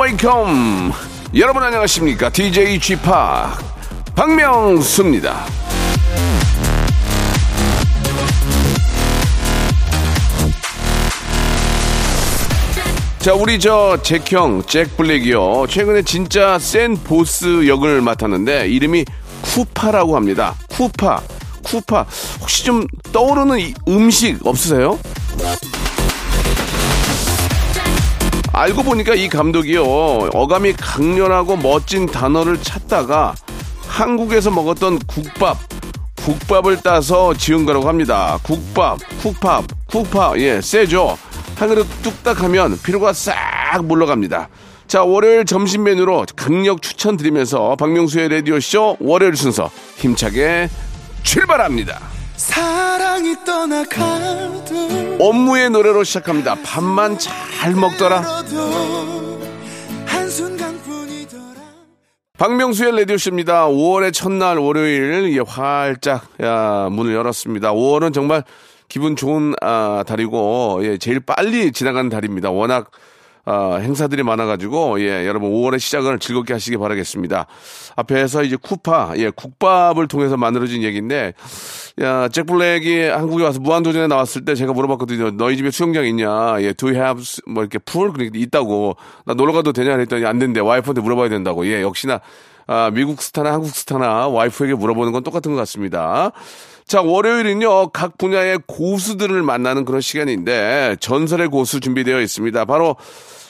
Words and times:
welcome. 0.00 0.92
여러분 1.34 1.62
안녕하십니까? 1.62 2.30
DJ 2.30 2.80
g 2.80 2.96
p 2.96 3.02
박명수입니다. 4.14 5.44
자, 13.18 13.34
우리 13.34 13.58
저 13.60 13.98
잭형, 14.02 14.62
잭 14.62 14.96
블랙이요. 14.96 15.66
최근에 15.68 16.02
진짜 16.02 16.58
센 16.58 16.96
보스 16.96 17.68
역을 17.68 18.00
맡았는데 18.00 18.68
이름이 18.68 19.04
쿠파라고 19.42 20.16
합니다. 20.16 20.54
쿠파, 20.70 21.20
쿠파. 21.62 22.06
혹시 22.40 22.64
좀 22.64 22.86
떠오르는 23.12 23.58
이 23.58 23.74
음식 23.86 24.46
없으세요? 24.46 24.98
알고 28.60 28.82
보니까 28.82 29.14
이 29.14 29.30
감독이요. 29.30 29.82
어감이 30.34 30.74
강렬하고 30.74 31.56
멋진 31.56 32.04
단어를 32.04 32.60
찾다가 32.60 33.34
한국에서 33.88 34.50
먹었던 34.50 34.98
국밥, 35.06 35.56
국밥을 36.16 36.82
따서 36.82 37.32
지은 37.32 37.64
거라고 37.64 37.88
합니다. 37.88 38.38
국밥, 38.42 38.98
쿡밥, 39.22 39.64
쿡밥. 39.86 40.38
예, 40.40 40.60
세죠. 40.60 41.16
한 41.56 41.70
그릇 41.70 41.86
뚝딱 42.02 42.42
하면 42.42 42.78
피로가 42.82 43.14
싹 43.14 43.34
물러갑니다. 43.82 44.50
자, 44.86 45.04
월요일 45.04 45.46
점심 45.46 45.84
메뉴로 45.84 46.26
강력 46.36 46.82
추천드리면서 46.82 47.76
박명수의 47.76 48.28
라디오 48.28 48.60
쇼 48.60 48.98
월요일 49.00 49.36
순서 49.36 49.70
힘차게 49.96 50.68
출발합니다. 51.22 52.19
사랑이 52.40 53.44
떠나가도 53.44 55.18
업무의 55.20 55.68
노래로 55.68 56.04
시작합니다. 56.04 56.56
밥만 56.64 57.18
잘 57.18 57.74
먹더라. 57.74 58.22
박명수의 62.38 62.98
라디오쇼입니다. 62.98 63.68
5월의 63.68 64.14
첫날 64.14 64.56
월요일 64.56 65.36
예, 65.36 65.42
활짝 65.46 66.28
야, 66.42 66.88
문을 66.90 67.12
열었습니다. 67.12 67.74
5월은 67.74 68.14
정말 68.14 68.42
기분 68.88 69.16
좋은 69.16 69.52
아, 69.60 70.02
달이고 70.06 70.80
예, 70.84 70.96
제일 70.96 71.20
빨리 71.20 71.72
지나가는 71.72 72.08
달입니다. 72.08 72.50
워낙 72.50 72.90
아, 73.52 73.78
행사들이 73.78 74.22
많아가지고 74.22 75.00
예, 75.00 75.26
여러분 75.26 75.50
5월의 75.50 75.80
시작을 75.80 76.20
즐겁게 76.20 76.52
하시기 76.52 76.76
바라겠습니다. 76.76 77.46
앞에서 77.96 78.44
이제 78.44 78.54
쿠파 78.54 79.14
예, 79.16 79.30
국밥을 79.30 80.06
통해서 80.06 80.36
만들어진 80.36 80.84
얘기인데 80.84 81.34
야, 82.00 82.28
잭 82.28 82.46
블랙이 82.46 83.08
한국에 83.08 83.42
와서 83.42 83.58
무한도전에 83.58 84.06
나왔을 84.06 84.44
때 84.44 84.54
제가 84.54 84.72
물어봤거든요. 84.72 85.32
너희 85.32 85.56
집에 85.56 85.72
수영장 85.72 86.06
있냐? 86.06 86.62
예, 86.62 86.72
do 86.72 86.90
you 86.90 86.96
have 86.96 87.24
뭐 87.48 87.64
이렇게 87.64 87.80
풀 87.80 88.12
그러니까 88.12 88.38
있다고. 88.38 88.96
나 89.26 89.34
놀러 89.34 89.52
가도 89.52 89.72
되냐 89.72 89.98
했더니 89.98 90.26
안 90.26 90.38
된대. 90.38 90.60
와이프한테 90.60 91.00
물어봐야 91.00 91.28
된다고. 91.28 91.66
예, 91.66 91.82
역시나 91.82 92.20
아, 92.68 92.92
미국 92.94 93.20
스타나 93.20 93.52
한국 93.52 93.70
스타나 93.70 94.28
와이프에게 94.28 94.74
물어보는 94.74 95.10
건 95.10 95.24
똑같은 95.24 95.50
것 95.50 95.58
같습니다. 95.58 96.30
자, 96.86 97.02
월요일은요, 97.02 97.90
각 97.90 98.16
분야의 98.16 98.60
고수들을 98.66 99.42
만나는 99.42 99.84
그런 99.84 100.00
시간인데, 100.00 100.96
전설의 100.98 101.48
고수 101.48 101.78
준비되어 101.78 102.20
있습니다. 102.20 102.64
바로, 102.64 102.96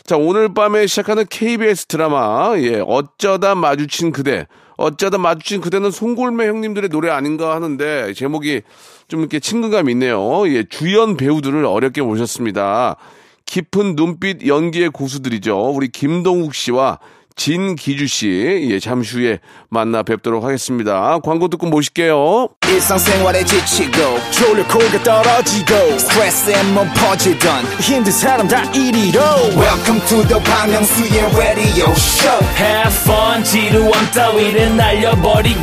자, 0.05 0.16
오늘 0.16 0.53
밤에 0.55 0.87
시작하는 0.87 1.25
KBS 1.28 1.87
드라마, 1.87 2.55
예, 2.59 2.83
어쩌다 2.84 3.55
마주친 3.55 4.12
그대. 4.12 4.47
어쩌다 4.77 5.19
마주친 5.19 5.61
그대는 5.61 5.91
송골매 5.91 6.49
형님들의 6.49 6.88
노래 6.88 7.11
아닌가 7.11 7.55
하는데, 7.55 8.12
제목이 8.15 8.62
좀 9.09 9.21
이렇게 9.21 9.38
친근감이 9.41 9.93
있네요. 9.93 10.49
예, 10.49 10.65
주연 10.65 11.16
배우들을 11.16 11.65
어렵게 11.65 12.03
모셨습니다. 12.03 12.97
깊은 13.44 13.94
눈빛 13.94 14.47
연기의 14.47 14.91
고수들이죠. 14.91 15.71
우리 15.71 15.88
김동욱 15.88 16.55
씨와 16.55 16.99
진기주 17.37 18.07
씨, 18.07 18.69
예, 18.71 18.79
잠시 18.79 19.17
후에 19.17 19.39
만나 19.69 20.03
뵙도록 20.03 20.45
하겠습니다. 20.45 21.19
광고 21.23 21.49
듣고 21.49 21.67
모실게요. 21.67 22.49
일상생활에 22.69 23.45
지치고, 23.45 24.19
졸려 24.31 24.67
코가 24.69 25.03
떨어지고, 25.03 25.99
스트레스에 25.99 26.63
몸 26.75 26.89
퍼지던, 26.95 27.65
힘든 27.81 28.13
사람 28.13 28.47
다 28.49 28.63
이리로. 28.73 29.21
welcome 29.57 30.01
to 30.07 30.23
the 30.29 30.41
Bang 30.45 30.71
Myung-soo's 30.71 31.37
radio 31.37 31.91
show. 31.93 32.39
Have 32.57 32.95
fun 33.03 33.43
지루함 33.45 34.11
따위를 34.12 34.77
날려버리고. 34.77 35.61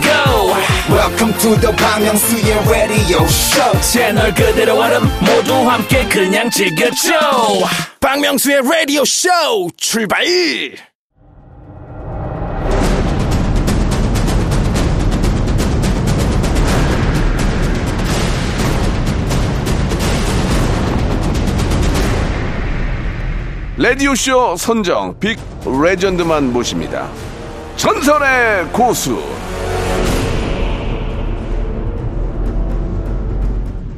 Welcome 0.89 1.37
to 1.39 1.59
the 1.59 1.75
Bang 1.75 2.05
Myung-soo's 2.05 2.69
radio 2.69 3.23
show. 3.25 3.81
채널 3.81 4.33
그대로 4.33 4.79
얼음 4.79 5.03
모두 5.21 5.53
함께 5.69 6.05
그냥 6.07 6.49
즐겨줘. 6.49 7.13
박명수의 7.99 8.61
라디오 8.63 9.03
쇼 9.05 9.29
출발 9.77 10.23
라디오쇼 23.91 24.57
선정 24.57 25.17
빅 25.17 25.39
레전드만 25.81 26.51
모십니다. 26.51 27.07
전설의 27.77 28.65
고수. 28.73 29.17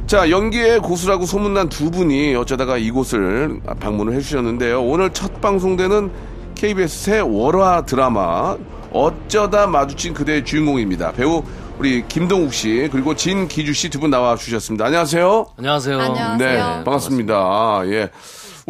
자, 0.06 0.30
연기의 0.30 0.78
고수라고 0.78 1.26
소문난 1.26 1.68
두 1.70 1.90
분이 1.90 2.36
어쩌다가 2.36 2.78
이곳을 2.78 3.58
방문을 3.80 4.12
해주셨는데요. 4.14 4.80
오늘 4.80 5.10
첫 5.12 5.40
방송되는 5.40 6.08
KBS 6.54 7.04
새 7.04 7.18
월화 7.18 7.84
드라마 7.84 8.56
어쩌다 8.92 9.66
마주친 9.66 10.14
그대의 10.14 10.44
주인공입니다. 10.44 11.10
배우 11.12 11.42
우리 11.80 12.04
김동욱 12.06 12.54
씨 12.54 12.88
그리고 12.92 13.16
진기주 13.16 13.72
씨 13.72 13.88
두 13.90 13.98
분 13.98 14.10
나와 14.10 14.36
주셨습니다. 14.36 14.84
안녕하세요. 14.84 15.46
안녕하세요. 15.58 15.98
안녕하세요. 16.00 16.36
네, 16.36 16.52
네, 16.58 16.84
반갑습니다. 16.84 17.80
예. 17.86 18.10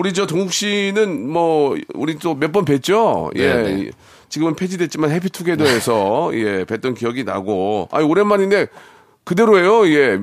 우리 0.00 0.14
저 0.14 0.26
동욱 0.26 0.50
씨는 0.52 1.28
뭐 1.28 1.76
우리 1.94 2.18
또 2.18 2.34
몇 2.34 2.52
번 2.52 2.64
뵀죠? 2.64 3.30
예. 3.36 3.52
네, 3.54 3.62
네. 3.74 3.90
지금은 4.30 4.54
폐지됐지만 4.56 5.10
해피투게더에서 5.10 6.30
예, 6.40 6.64
뵀던 6.64 6.96
기억이 6.96 7.24
나고. 7.24 7.88
아, 7.92 8.00
오랜만인데 8.00 8.68
그대로예요. 9.24 9.86
예. 9.88 10.18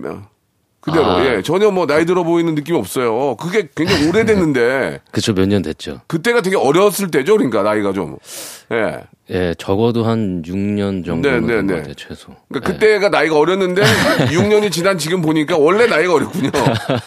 그대로. 0.82 1.06
아. 1.06 1.26
예. 1.26 1.42
전혀 1.44 1.70
뭐 1.70 1.86
나이 1.86 2.06
들어 2.06 2.24
보이는 2.24 2.56
느낌이 2.56 2.78
없어요. 2.78 3.36
그게 3.36 3.68
굉장히 3.76 4.08
오래됐는데 4.08 5.02
그쵸, 5.12 5.34
몇 5.34 5.48
년 5.48 5.62
됐죠. 5.62 6.02
그때가 6.08 6.42
되게 6.42 6.56
어렸을 6.56 7.12
때죠. 7.12 7.34
그러니까 7.36 7.62
나이가 7.62 7.94
좀. 7.94 8.18
예. 8.72 9.02
예, 9.30 9.54
적어도 9.58 10.06
한 10.06 10.42
6년 10.42 11.06
정도 11.06 11.30
네, 11.30 11.36
는 11.42 11.48
네, 11.48 11.54
된것 11.58 11.68
네. 11.68 11.76
같아요, 11.80 11.94
최소. 11.96 12.30
그러니까 12.48 12.70
예. 12.70 12.74
그때가 12.74 13.09
나이가 13.09 13.38
어렸는데 13.38 13.82
6년이 14.32 14.72
지난 14.72 14.98
지금 14.98 15.22
보니까 15.22 15.58
원래 15.58 15.86
나이가 15.86 16.14
어렸군요. 16.14 16.50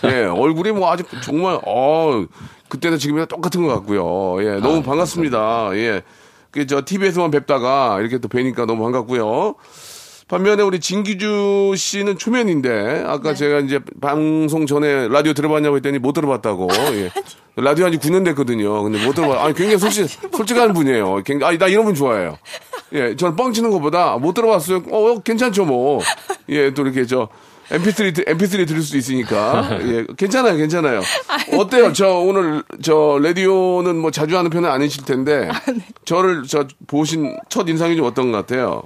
예, 0.05 0.25
얼굴이 0.27 0.73
뭐 0.73 0.93
아주 0.93 1.03
정말 1.23 1.59
어 1.67 2.27
그때는 2.71 2.97
지금이랑 2.99 3.29
똑같은 3.29 3.63
것 3.63 3.69
같고요. 3.75 4.43
예, 4.43 4.59
너무 4.61 4.83
반갑습니다. 4.83 5.71
예, 5.75 6.03
그 6.51 6.67
저 6.67 6.83
TV에서만 6.84 7.31
뵙다가 7.31 7.99
이렇게 8.01 8.19
또 8.19 8.28
뵈니까 8.28 8.65
너무 8.65 8.83
반갑고요. 8.84 9.55
반면에 10.28 10.63
우리 10.63 10.78
진기주 10.78 11.75
씨는 11.77 12.17
초면인데 12.17 13.03
아까 13.05 13.34
제가 13.34 13.59
이제 13.59 13.81
방송 14.01 14.65
전에 14.65 15.09
라디오 15.09 15.33
들어봤냐고 15.33 15.77
했더니 15.77 15.99
못 15.99 16.13
들어봤다고. 16.13 16.69
예. 16.93 17.11
라디오 17.57 17.84
한지 17.87 17.99
9년 17.99 18.25
됐거든요. 18.25 18.83
근데 18.84 19.05
못 19.05 19.15
들어봤. 19.15 19.45
아니 19.45 19.55
굉장히 19.55 19.78
솔직 19.78 20.07
솔직한 20.33 20.73
분이에요. 20.73 21.23
굉장히 21.25 21.51
아니 21.51 21.59
나 21.59 21.66
이런 21.66 21.84
분 21.84 21.95
좋아해요. 21.97 22.39
예, 22.93 23.16
저는 23.16 23.34
뻥치는 23.34 23.71
것보다 23.71 24.16
못 24.19 24.33
들어봤어요. 24.34 24.84
어 24.93 25.19
괜찮죠 25.19 25.65
뭐. 25.65 26.01
예, 26.49 26.73
또 26.75 26.83
이렇게 26.83 27.05
저 27.07 27.28
MP3 27.71 28.15
드- 28.15 28.25
MP3 28.25 28.67
들을 28.69 28.83
수도 28.83 28.99
있으니까 28.99 29.78
예 29.87 30.05
괜찮아요 30.17 30.57
괜찮아요 30.57 31.01
어때요 31.57 31.93
저 31.93 32.09
오늘 32.19 32.63
저 32.83 33.19
라디오는 33.22 33.97
뭐 33.97 34.11
자주 34.11 34.37
하는 34.37 34.51
편은 34.51 34.69
아니실 34.69 35.05
텐데 35.05 35.49
저를 36.05 36.45
저 36.49 36.67
보신 36.87 37.37
첫 37.49 37.69
인상이 37.69 37.97
좀 37.97 38.07
어떤 38.07 38.33
것 38.33 38.39
같아요 38.39 38.83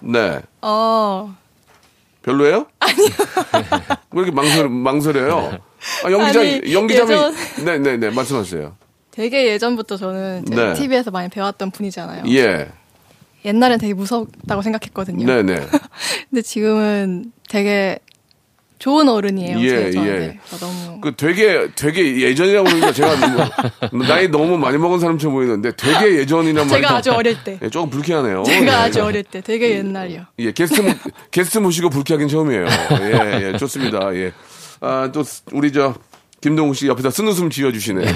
네 0.00 0.40
어, 0.62 1.34
별로예요? 2.22 2.66
아니요. 2.80 3.06
왜 4.12 4.22
이렇게 4.22 4.30
망설, 4.30 4.68
망설여요? 4.68 5.58
아, 6.04 6.10
연기자, 6.10 6.40
아니, 6.40 6.60
연기자면, 6.72 7.32
예전- 7.56 7.64
네네네, 7.64 8.10
말씀하세요. 8.10 8.76
되게 9.10 9.46
예전부터 9.52 9.96
저는 9.96 10.44
네. 10.46 10.74
TV에서 10.74 11.10
많이 11.10 11.28
배웠던 11.30 11.70
분이잖아요. 11.70 12.24
예. 12.28 12.68
옛날엔 13.46 13.78
되게 13.78 13.94
무섭다고 13.94 14.60
생각했거든요. 14.62 15.24
네네. 15.26 15.54
근데 16.30 16.42
지금은 16.42 17.32
되게 17.48 17.98
좋은 18.80 19.08
어른이에요. 19.10 19.58
예. 19.60 19.90
예. 19.94 20.38
너무 20.58 21.00
그 21.02 21.14
되게 21.14 21.68
되게 21.76 22.22
예전이라고 22.22 22.64
그러니까 22.64 22.92
제가 22.92 23.14
너무, 23.20 24.04
나이 24.06 24.26
너무 24.28 24.56
많이 24.56 24.78
먹은 24.78 24.98
사람처럼 24.98 25.34
보이는데 25.34 25.72
되게 25.76 26.16
예전이란 26.16 26.66
말이 26.66 26.80
제가 26.82 26.96
아주 26.96 27.12
어릴 27.12 27.36
때. 27.44 27.58
예, 27.62 27.68
조금 27.68 27.90
불쾌하네요. 27.90 28.42
제가 28.44 28.64
예. 28.66 28.70
아주 28.70 29.02
어릴 29.04 29.22
때 29.22 29.42
되게 29.42 29.76
옛날이요. 29.76 30.22
예, 30.38 30.52
게스트 30.52 30.80
모- 30.80 30.94
게스트 31.30 31.58
모시고 31.58 31.90
불쾌하긴 31.90 32.28
처음이에요. 32.28 32.64
예, 33.02 33.48
예, 33.52 33.56
좋습니다. 33.58 34.14
예. 34.14 34.32
아, 34.80 35.10
또 35.12 35.22
우리 35.52 35.70
저 35.72 35.94
김동욱 36.40 36.74
씨 36.74 36.88
옆에서 36.88 37.10
쓴웃음 37.10 37.50
지어 37.50 37.70
주시네. 37.70 38.02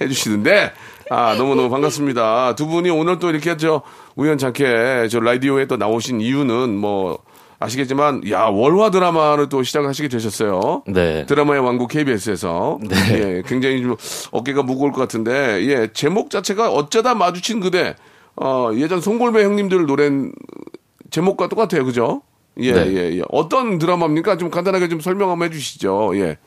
해 0.00 0.08
주시는데 0.08 0.70
아, 1.10 1.34
너무너무 1.36 1.68
반갑습니다. 1.70 2.54
두 2.54 2.68
분이 2.68 2.90
오늘 2.90 3.18
또 3.18 3.28
이렇게 3.30 3.56
저 3.56 3.82
우연찮게 4.14 5.08
저 5.10 5.18
라디오에 5.18 5.66
또 5.66 5.76
나오신 5.76 6.20
이유는 6.20 6.76
뭐 6.76 7.18
아시겠지만 7.60 8.22
야, 8.30 8.42
월화 8.44 8.90
드라마를 8.90 9.48
또 9.48 9.62
시작하시게 9.62 10.08
되셨어요. 10.08 10.84
네. 10.86 11.26
드라마의 11.26 11.60
왕국 11.60 11.88
KBS에서 11.88 12.78
네. 12.82 12.96
예, 13.12 13.42
굉장히 13.46 13.82
좀 13.82 13.96
어깨가 14.30 14.62
무거울 14.62 14.92
것 14.92 15.00
같은데 15.00 15.64
예, 15.66 15.88
제목 15.92 16.30
자체가 16.30 16.70
어쩌다 16.70 17.14
마주친 17.14 17.58
그대 17.60 17.96
어, 18.36 18.70
예전 18.74 19.00
송골매 19.00 19.42
형님들 19.42 19.86
노래 19.86 20.08
제목과 21.10 21.48
똑같아요. 21.48 21.84
그죠? 21.84 22.22
예, 22.58 22.72
네. 22.72 22.86
예, 22.94 23.18
예. 23.18 23.22
어떤 23.30 23.78
드라마입니까? 23.78 24.36
좀 24.36 24.50
간단하게 24.50 24.88
좀 24.88 25.00
설명 25.00 25.30
한번 25.30 25.48
해 25.48 25.52
주시죠. 25.52 26.12
예. 26.16 26.38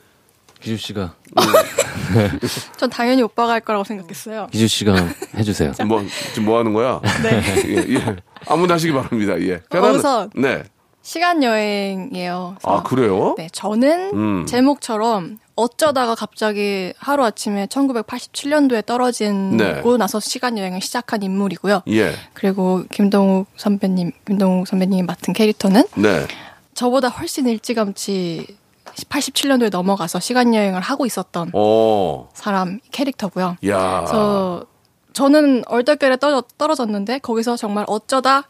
기주 0.60 0.76
씨가 0.76 1.14
전 2.76 2.88
당연히 2.88 3.22
오빠가 3.22 3.52
할 3.52 3.60
거라고 3.60 3.84
생각했어요. 3.84 4.46
기주 4.52 4.68
씨가 4.68 4.94
해주세요. 5.36 5.72
뭐 5.86 6.02
지금 6.32 6.44
뭐 6.46 6.58
하는 6.58 6.72
거야? 6.72 7.00
네. 7.22 7.42
예, 7.66 7.94
예. 7.94 8.16
아무나 8.46 8.74
하시기 8.74 8.92
바랍니다. 8.92 9.38
예. 9.40 9.58
편안한- 9.70 9.94
우선. 9.96 10.30
네. 10.36 10.62
시간 11.02 11.42
여행이에요. 11.42 12.56
아, 12.62 12.82
그래요? 12.82 13.34
네, 13.36 13.48
저는 13.52 14.10
음. 14.14 14.46
제목처럼 14.46 15.38
어쩌다가 15.54 16.14
갑자기 16.14 16.92
하루 16.96 17.24
아침에 17.24 17.66
1987년도에 17.66 18.86
떨어지고 18.86 19.32
네. 19.56 19.82
나서 19.98 20.20
시간 20.20 20.56
여행을 20.56 20.80
시작한 20.80 21.22
인물이고요. 21.22 21.82
예. 21.88 22.12
그리고 22.32 22.84
김동욱 22.90 23.46
선배님, 23.56 24.12
김동욱 24.26 24.66
선배님이 24.66 25.02
맡은 25.02 25.34
캐릭터는 25.34 25.84
네. 25.96 26.26
저보다 26.74 27.08
훨씬 27.08 27.46
일찌감치 27.48 28.46
87년도에 28.84 29.70
넘어가서 29.70 30.20
시간 30.20 30.54
여행을 30.54 30.80
하고 30.80 31.04
있었던 31.04 31.50
어. 31.52 32.30
사람 32.32 32.80
캐릭터고요. 32.90 33.56
야. 33.66 34.00
그래서 34.00 34.64
저는 35.12 35.64
얼떨결에 35.66 36.16
떨어, 36.16 36.42
떨어졌는데 36.56 37.18
거기서 37.18 37.56
정말 37.56 37.84
어쩌다 37.88 38.48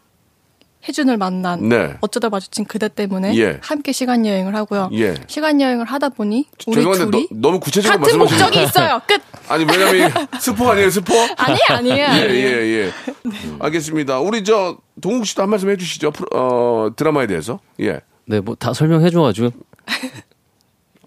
혜준을 0.88 1.16
만난 1.16 1.68
네. 1.68 1.94
어쩌다 2.00 2.28
마주친 2.28 2.64
그대 2.64 2.88
때문에 2.88 3.36
예. 3.38 3.58
함께 3.62 3.92
시간 3.92 4.26
여행을 4.26 4.54
하고요. 4.56 4.90
예. 4.94 5.14
시간 5.28 5.60
여행을 5.60 5.84
하다 5.86 6.08
보니 6.10 6.48
우리 6.66 6.74
죄송한데 6.76 7.10
둘이 7.10 7.28
너, 7.30 7.36
너무 7.48 7.60
구체적으로 7.60 8.00
같은 8.02 8.18
목적이 8.18 8.62
있어요. 8.64 9.00
끝. 9.06 9.20
아니 9.48 9.64
왜냐면 9.64 10.10
이 10.10 10.38
스포 10.40 10.70
아니에요 10.70 10.90
스포? 10.90 11.14
아니에요, 11.36 11.58
아니에요. 11.68 11.96
예, 12.02 12.04
아니에요. 12.06 12.48
예, 12.48 12.84
예. 12.86 12.92
알겠습니다. 13.60 14.18
우리 14.20 14.42
저 14.44 14.76
동욱 15.00 15.24
씨도 15.26 15.42
한 15.42 15.50
말씀 15.50 15.70
해주시죠. 15.70 16.10
프로- 16.10 16.28
어, 16.32 16.90
드라마에 16.96 17.26
대해서. 17.28 17.60
예. 17.80 18.00
네, 18.26 18.40
뭐 18.40 18.54
다 18.56 18.72
설명해줘가지고 18.72 19.50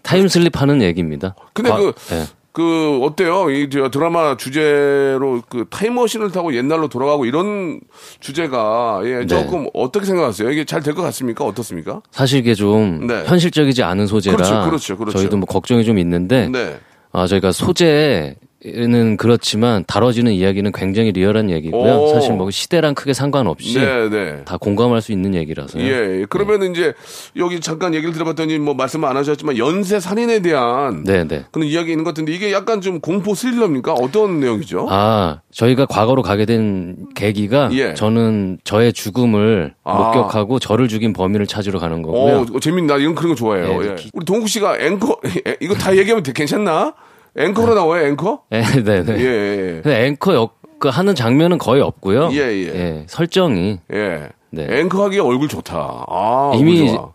time 0.04 0.33
slip 0.33 0.62
하는 0.62 0.82
얘기입니다. 0.82 1.36
근데 1.54 1.70
과- 1.70 1.78
그, 1.78 1.94
예. 2.12 2.26
그, 2.56 3.00
어때요? 3.04 3.50
이저 3.52 3.90
드라마 3.90 4.38
주제로 4.38 5.42
그 5.50 5.66
타임머신을 5.70 6.32
타고 6.32 6.56
옛날로 6.56 6.88
돌아가고 6.88 7.26
이런 7.26 7.82
주제가, 8.22 9.02
예, 9.04 9.18
네. 9.20 9.28
조금 9.28 9.68
어떻게 9.74 10.06
생각하세요? 10.06 10.50
이게 10.52 10.64
잘 10.64 10.82
될 10.82 10.94
것 10.96 11.02
같습니까? 11.04 11.44
어떻습니까? 11.44 12.02
사실 12.12 12.40
이게 12.40 12.54
좀 12.54 13.08
네. 13.08 13.24
현실적이지 13.26 13.84
않은 13.84 14.08
소재라 14.08 14.38
그렇죠, 14.38 14.62
그렇죠, 14.64 14.98
그렇죠. 14.98 15.18
저희도 15.18 15.36
뭐 15.38 15.46
걱정이 15.48 15.84
좀 15.84 15.98
있는데 16.00 16.48
네. 16.48 16.80
아 17.12 17.28
저희가 17.28 17.52
소재 17.52 18.36
는 18.64 19.16
그렇지만 19.18 19.84
다뤄지는 19.86 20.32
이야기는 20.32 20.72
굉장히 20.72 21.12
리얼한 21.12 21.52
얘기고요. 21.52 21.94
오. 22.02 22.08
사실 22.08 22.34
뭐 22.34 22.50
시대랑 22.50 22.96
크게 22.96 23.14
상관없이 23.14 23.78
네, 23.78 24.10
네. 24.10 24.42
다 24.46 24.58
공감할 24.58 25.02
수 25.04 25.12
있는 25.12 25.36
얘기라서요. 25.36 25.84
예, 25.84 26.22
예. 26.22 26.26
그러면 26.28 26.72
이제 26.72 26.94
여기 27.36 27.60
잠깐 27.60 27.94
얘기를 27.94 28.12
들어봤더니 28.14 28.58
뭐 28.58 28.74
말씀 28.74 29.04
안 29.04 29.18
하셨지만 29.18 29.58
연쇄 29.60 30.00
살인에 30.00 30.40
대한 30.40 31.04
네, 31.04 31.26
네. 31.28 31.44
그런 31.52 31.68
이야기 31.68 31.92
있는 31.92 32.04
것 32.04 32.12
같은데 32.12 32.32
이게 32.34 32.52
약간 32.54 32.82
좀 32.82 33.02
공포 33.02 33.36
스릴러입니까? 33.36 33.94
어떤 33.94 34.40
내용이죠? 34.40 34.88
아, 34.90 35.42
저희가 35.52 35.86
과거로 35.86 36.24
가게 36.24 36.46
된 36.46 36.96
계기가 37.14 37.70
예. 37.74 37.94
저는 37.94 38.58
저의 38.64 38.94
죽음을 38.94 39.76
아. 39.84 39.94
목격하고 39.96 40.58
저를 40.58 40.88
죽인 40.88 41.14
범인을 41.14 41.46
찾으러 41.46 41.78
가는 41.78 42.02
거고요. 42.02 42.46
어, 42.52 42.60
재밌나? 42.60 42.96
나 42.96 43.00
이런 43.00 43.14
그런 43.14 43.30
거 43.30 43.36
좋아해요. 43.36 43.80
네, 43.82 43.90
예. 43.92 43.96
기- 43.96 44.10
우리 44.14 44.26
동국 44.26 44.48
씨가 44.50 44.80
앵커, 44.80 45.18
에, 45.46 45.56
이거 45.62 45.76
다 45.76 45.96
얘기하면 45.96 46.24
되- 46.24 46.34
괜찮나? 46.34 46.94
앵커로 47.38 47.74
나와요, 47.76 48.08
앵커? 48.08 48.44
네, 48.50 48.62
네, 48.62 49.04
네. 49.04 49.20
예, 49.20 49.24
예, 49.24 49.82
근데 49.82 50.06
앵커 50.08 50.34
역, 50.34 50.60
그 50.80 50.88
하는 50.90 51.16
장면은 51.16 51.58
거의 51.58 51.82
없고요. 51.82 52.30
예, 52.34 52.38
예. 52.40 53.04
설정이 53.08 53.80
예. 53.94 54.30
네. 54.52 54.68
앵커 54.70 55.04
하기에 55.04 55.20
얼굴 55.20 55.48
좋다. 55.48 56.06
아, 56.08 56.52
이미 56.56 56.90
좋아. 56.90 57.14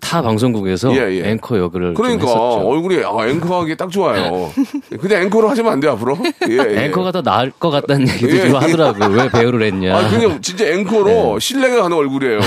타 0.00 0.20
방송국에서 0.20 0.94
예, 0.94 1.10
예. 1.14 1.30
앵커 1.30 1.58
역을 1.58 1.80
좀 1.80 1.94
그러니까. 1.94 2.30
얼굴이 2.32 3.02
아, 3.02 3.26
앵커 3.28 3.60
하기 3.60 3.76
딱 3.76 3.90
좋아요. 3.90 4.50
근데 5.00 5.22
앵커로 5.22 5.48
하시면 5.48 5.72
안 5.72 5.80
돼, 5.80 5.88
앞으로. 5.88 6.18
예, 6.48 6.56
예. 6.76 6.84
앵커가 6.84 7.12
더 7.12 7.22
나을 7.22 7.50
것 7.50 7.70
같다는 7.70 8.08
얘기도 8.08 8.36
예, 8.36 8.40
좀 8.42 8.50
예. 8.50 8.56
하더라고요. 8.56 9.08
왜 9.16 9.30
배우를 9.30 9.62
했냐. 9.66 9.96
아, 9.96 10.08
그냥 10.08 10.40
진짜 10.42 10.66
앵커로 10.66 11.04
네. 11.04 11.36
신뢰가 11.40 11.82
가는 11.82 11.96
얼굴이에요. 11.96 12.40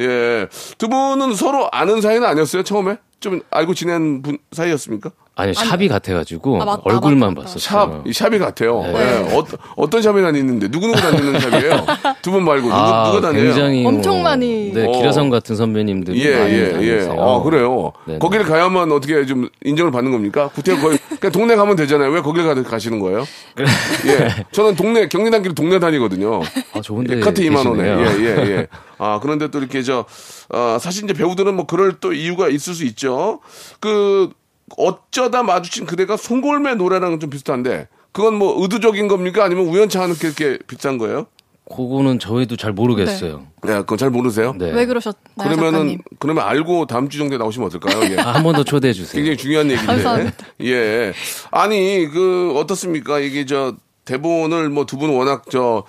예. 0.00 0.46
두 0.78 0.88
분은 0.88 1.34
서로 1.34 1.68
아는 1.72 2.00
사이는 2.00 2.26
아니었어요, 2.26 2.62
처음에? 2.62 2.96
좀 3.20 3.40
알고 3.50 3.72
지낸 3.74 4.20
분 4.20 4.38
사이였습니까? 4.50 5.10
아니 5.34 5.54
샵이 5.54 5.88
같아가지고 5.88 6.60
아, 6.60 6.64
맞다, 6.66 6.82
얼굴만. 6.84 7.34
봤었어요. 7.34 7.58
샵, 7.58 8.06
이 8.06 8.12
샵이 8.12 8.38
같아요. 8.38 8.82
네. 8.82 8.92
예. 9.30 9.34
어, 9.34 9.42
어떤 9.76 10.02
샵에 10.02 10.20
다니는데, 10.20 10.68
누구 10.70 10.88
누구 10.88 11.00
다니는 11.00 11.40
샵이에요? 11.40 11.86
두 12.20 12.30
분 12.32 12.44
말고, 12.44 12.68
누구, 12.68 12.74
아, 12.78 13.10
누가 13.10 13.28
다녀요? 13.28 13.44
굉장히 13.44 13.86
엄청 13.86 14.16
뭐, 14.16 14.24
많이. 14.24 14.72
네, 14.74 14.86
어. 14.86 14.92
기라성 14.92 15.30
같은 15.30 15.56
선배님들이 15.56 16.22
예, 16.22 16.36
많이 16.38 16.52
예, 16.52 16.58
예. 16.58 16.72
다니세요. 16.72 17.16
아, 17.18 17.42
그래요? 17.42 17.92
네네. 18.06 18.18
거기를 18.18 18.44
가야만 18.44 18.92
어떻게 18.92 19.24
좀 19.24 19.48
인정을 19.64 19.90
받는 19.90 20.12
겁니까? 20.12 20.50
구태 20.54 20.76
거의, 20.76 20.98
그냥 21.18 21.32
동네 21.32 21.56
가면 21.56 21.76
되잖아요. 21.76 22.10
왜 22.10 22.20
거길 22.20 22.44
가, 22.44 22.62
가시는 22.62 23.00
거예요? 23.00 23.24
예. 24.06 24.44
저는 24.52 24.76
동네, 24.76 25.08
경리단길 25.08 25.54
동네 25.54 25.78
다니거든요. 25.78 26.42
아, 26.74 26.80
좋은데 26.82 27.16
예, 27.16 27.20
카트 27.20 27.40
2만 27.42 27.66
원에. 27.66 27.84
계시네요. 27.96 28.26
예, 28.28 28.46
예, 28.46 28.50
예. 28.58 28.66
아, 28.98 29.18
그런데 29.22 29.48
또 29.48 29.58
이렇게 29.60 29.82
저, 29.82 30.04
어, 30.50 30.76
사실 30.78 31.04
이제 31.04 31.14
배우들은 31.14 31.54
뭐 31.56 31.66
그럴 31.66 31.94
또 32.00 32.12
이유가 32.12 32.48
있을 32.48 32.74
수 32.74 32.84
있죠. 32.84 33.40
그, 33.80 34.30
어쩌다 34.76 35.42
마주친 35.42 35.86
그대가 35.86 36.16
송골매 36.16 36.74
노래랑은 36.76 37.20
좀 37.20 37.30
비슷한데, 37.30 37.88
그건 38.12 38.34
뭐 38.34 38.60
의도적인 38.62 39.08
겁니까? 39.08 39.44
아니면 39.44 39.66
우연찮게 39.66 40.26
이렇게 40.26 40.58
비슷한 40.66 40.98
거예요? 40.98 41.26
그거는 41.74 42.18
저희도 42.18 42.56
잘 42.56 42.72
모르겠어요. 42.72 43.46
네, 43.62 43.74
그건 43.76 43.96
잘 43.96 44.10
모르세요? 44.10 44.52
네. 44.58 44.70
왜 44.72 44.84
그러셨나요, 44.84 45.20
그러면은, 45.38 45.72
작가님? 45.72 45.98
그러면 46.18 46.44
알고 46.44 46.86
다음 46.86 47.08
주 47.08 47.16
정도에 47.18 47.38
나오시면 47.38 47.68
어떨까요? 47.68 48.12
예. 48.12 48.18
아, 48.20 48.34
한 48.34 48.42
번 48.42 48.54
더 48.54 48.64
초대해 48.64 48.92
주세요. 48.92 49.14
굉장히 49.14 49.36
중요한 49.38 49.66
얘기인데. 49.70 49.86
감사합니다. 49.86 50.36
예. 50.64 51.12
아니, 51.50 52.06
그, 52.12 52.52
어떻습니까? 52.56 53.20
이게 53.20 53.46
저, 53.46 53.74
대본을 54.04 54.68
뭐 54.70 54.84
두 54.84 54.98
분 54.98 55.10
워낙 55.10 55.44
저, 55.50 55.84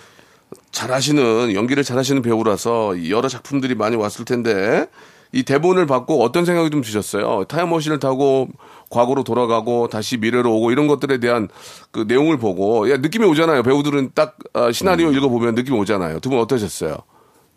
잘하시는, 0.72 1.54
연기를 1.54 1.84
잘하시는 1.84 2.22
배우라서 2.22 3.10
여러 3.10 3.28
작품들이 3.28 3.76
많이 3.76 3.96
왔을 3.96 4.26
텐데, 4.26 4.86
이 5.32 5.44
대본을 5.44 5.88
받고 5.88 6.24
어떤 6.24 6.46
생각이 6.46 6.70
좀 6.70 6.82
드셨어요? 6.82 7.46
타임머신을 7.46 8.00
타고 8.00 8.48
과거로 8.94 9.24
돌아가고 9.24 9.88
다시 9.90 10.18
미래로 10.18 10.54
오고 10.56 10.72
이런 10.72 10.88
것들에 10.88 11.18
대한 11.20 11.50
그 11.92 12.06
내용을 12.08 12.38
보고, 12.38 12.90
야, 12.92 12.98
느낌이 12.98 13.26
오잖아요. 13.26 13.64
배우들은 13.64 14.12
딱 14.16 14.36
어, 14.54 14.72
시나리오 14.72 15.08
음. 15.10 15.16
읽어보면 15.16 15.56
느낌이 15.56 15.78
오잖아요. 15.78 16.20
두 16.20 16.30
분 16.30 16.40
어떠셨어요? 16.40 16.98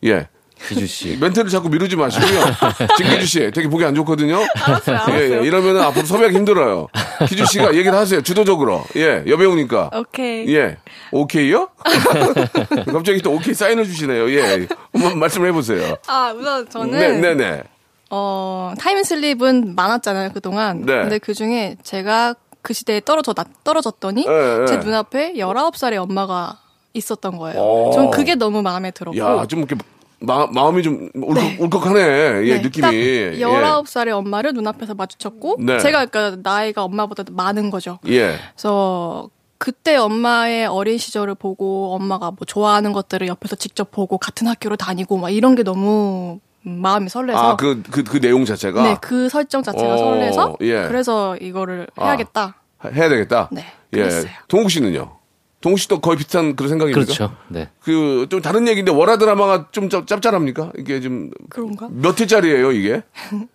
예. 0.05 0.29
기주 0.69 0.87
씨. 0.87 1.17
멘트를 1.21 1.51
자꾸 1.51 1.69
미루지 1.69 1.97
마시고요. 1.97 2.41
진기주 2.97 3.27
씨, 3.27 3.51
되게 3.51 3.69
보기 3.69 3.85
안 3.85 3.95
좋거든요. 3.95 4.37
알았어요, 4.65 4.97
알았어요. 4.97 5.17
예, 5.35 5.39
예. 5.43 5.47
이러면 5.47 5.77
앞으로 5.83 6.07
섭외하기 6.07 6.35
힘들어요. 6.35 6.87
기주 7.29 7.45
씨가 7.45 7.75
얘기를 7.75 7.93
하세요. 7.95 8.23
주도적으로. 8.23 8.83
예, 8.97 9.23
여배우니까. 9.27 9.91
오케이. 9.95 10.55
예. 10.55 10.79
오케이요? 11.13 11.69
갑자기 12.91 13.21
또 13.21 13.33
오케이 13.33 13.53
사인을 13.53 13.85
주시네요. 13.85 14.31
예. 14.33 14.67
한번 14.95 15.19
말씀을 15.19 15.49
해보세요. 15.49 15.97
아, 16.07 16.33
우선 16.35 16.67
저는 16.71 16.99
네, 16.99 17.19
네, 17.21 17.35
네. 17.35 17.63
어, 18.11 18.73
타임슬립은 18.79 19.75
많았잖아요, 19.75 20.31
그동안. 20.33 20.85
네. 20.85 21.01
근데 21.03 21.19
그 21.19 21.35
중에 21.35 21.77
제가 21.83 22.35
그 22.63 22.75
시대에 22.75 23.01
떨어져, 23.01 23.33
나, 23.33 23.45
떨어졌더니 23.65 24.27
네, 24.27 24.59
네. 24.59 24.67
제 24.67 24.77
눈앞에 24.79 25.35
19살의 25.35 25.97
엄마가 26.03 26.59
있었던 26.95 27.37
거예요. 27.37 27.61
오. 27.61 27.93
전 27.93 28.11
그게 28.11 28.35
너무 28.35 28.63
마음에 28.63 28.91
들었고. 28.91 29.19
야, 29.19 29.47
좀 29.47 29.61
이렇게 29.61 29.77
마, 30.19 30.47
마음이 30.47 30.83
좀 30.83 31.11
울컥, 31.15 31.61
울컥하네. 31.61 32.01
예, 32.49 32.55
네, 32.57 32.61
느낌이. 32.61 32.83
딱 32.83 32.95
예. 32.95 33.33
19살의 33.39 34.11
엄마를 34.11 34.53
눈앞에서 34.55 34.95
마주쳤고 34.95 35.57
네. 35.61 35.79
제가 35.79 36.07
그러니까 36.07 36.41
나이가 36.43 36.85
엄마보다 36.85 37.25
많은 37.31 37.71
거죠. 37.71 37.99
예. 38.07 38.37
그래서 38.55 39.29
그때 39.59 39.97
엄마의 39.97 40.67
어린 40.67 40.99
시절을 40.99 41.35
보고 41.35 41.95
엄마가 41.95 42.31
뭐 42.31 42.39
좋아하는 42.47 42.93
것들을 42.93 43.27
옆에서 43.27 43.57
직접 43.57 43.91
보고 43.91 44.19
같은 44.19 44.47
학교를 44.47 44.77
다니고 44.77 45.19
막 45.19 45.31
이런 45.31 45.55
게 45.55 45.63
너무 45.63 46.41
음, 46.43 46.46
마음이 46.69 47.09
설레서 47.09 47.39
아, 47.39 47.57
그, 47.57 47.83
그, 47.91 48.03
그 48.03 48.21
내용 48.21 48.45
자체가? 48.45 48.83
네, 48.83 48.97
그 49.01 49.29
설정 49.29 49.63
자체가 49.63 49.95
어, 49.95 49.97
설레서 49.97 50.57
예. 50.63 50.87
그래서 50.89 51.37
이거를 51.37 51.87
아. 51.97 52.07
해야겠다. 52.07 52.57
해야 52.93 53.09
되겠다? 53.09 53.49
네, 53.53 53.65
예. 53.93 53.99
그랬어요. 53.99 54.31
동욱 54.49 54.71
씨는요? 54.71 55.13
동욱 55.61 55.79
씨도 55.79 56.01
거의 56.01 56.19
비슷한 56.19 56.55
그런 56.55 56.69
생각입니까? 56.69 57.01
그렇죠. 57.05 57.35
네. 57.49 57.69
그, 57.81 58.27
좀 58.31 58.41
다른 58.43 58.69
얘기인데, 58.69 58.93
월화 58.93 59.17
드라마가 59.17 59.69
좀 59.73 59.89
짭- 59.89 60.07
짭짤합니까? 60.07 60.73
이게 60.79 61.01
좀, 61.01 61.31
그런가? 61.49 61.89
몇 61.91 62.21
회짜리예요 62.21 62.73
이게? 62.73 63.03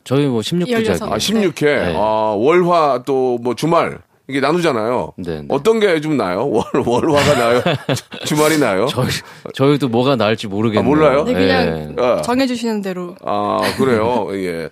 저희 0.04 0.26
뭐 0.26 0.42
16부작이에요. 0.42 0.72
열여섯. 0.72 1.12
아, 1.12 1.18
16회. 1.18 1.62
네. 1.66 1.96
아, 1.96 2.00
월화 2.38 3.04
또 3.06 3.38
뭐 3.42 3.56
주말. 3.56 4.00
이게 4.28 4.40
나누잖아요. 4.40 5.14
네, 5.18 5.42
네. 5.42 5.46
어떤 5.50 5.80
게 5.80 6.00
좀 6.00 6.16
나요? 6.18 6.46
월, 6.50 6.64
월화가 6.86 7.34
나요? 7.34 7.62
주- 7.96 8.26
주말이 8.28 8.58
나요? 8.60 8.86
저희 8.88 9.10
저희도 9.54 9.90
뭐가 9.90 10.16
나을지 10.16 10.48
모르겠네요. 10.48 10.80
아, 10.82 10.84
몰라요? 10.88 11.24
네, 11.26 11.34
그냥 11.34 11.96
예. 11.98 12.02
어. 12.02 12.22
정해주시는 12.22 12.82
대로. 12.82 13.16
아, 13.26 13.60
그래요? 13.78 14.28
예. 14.34 14.70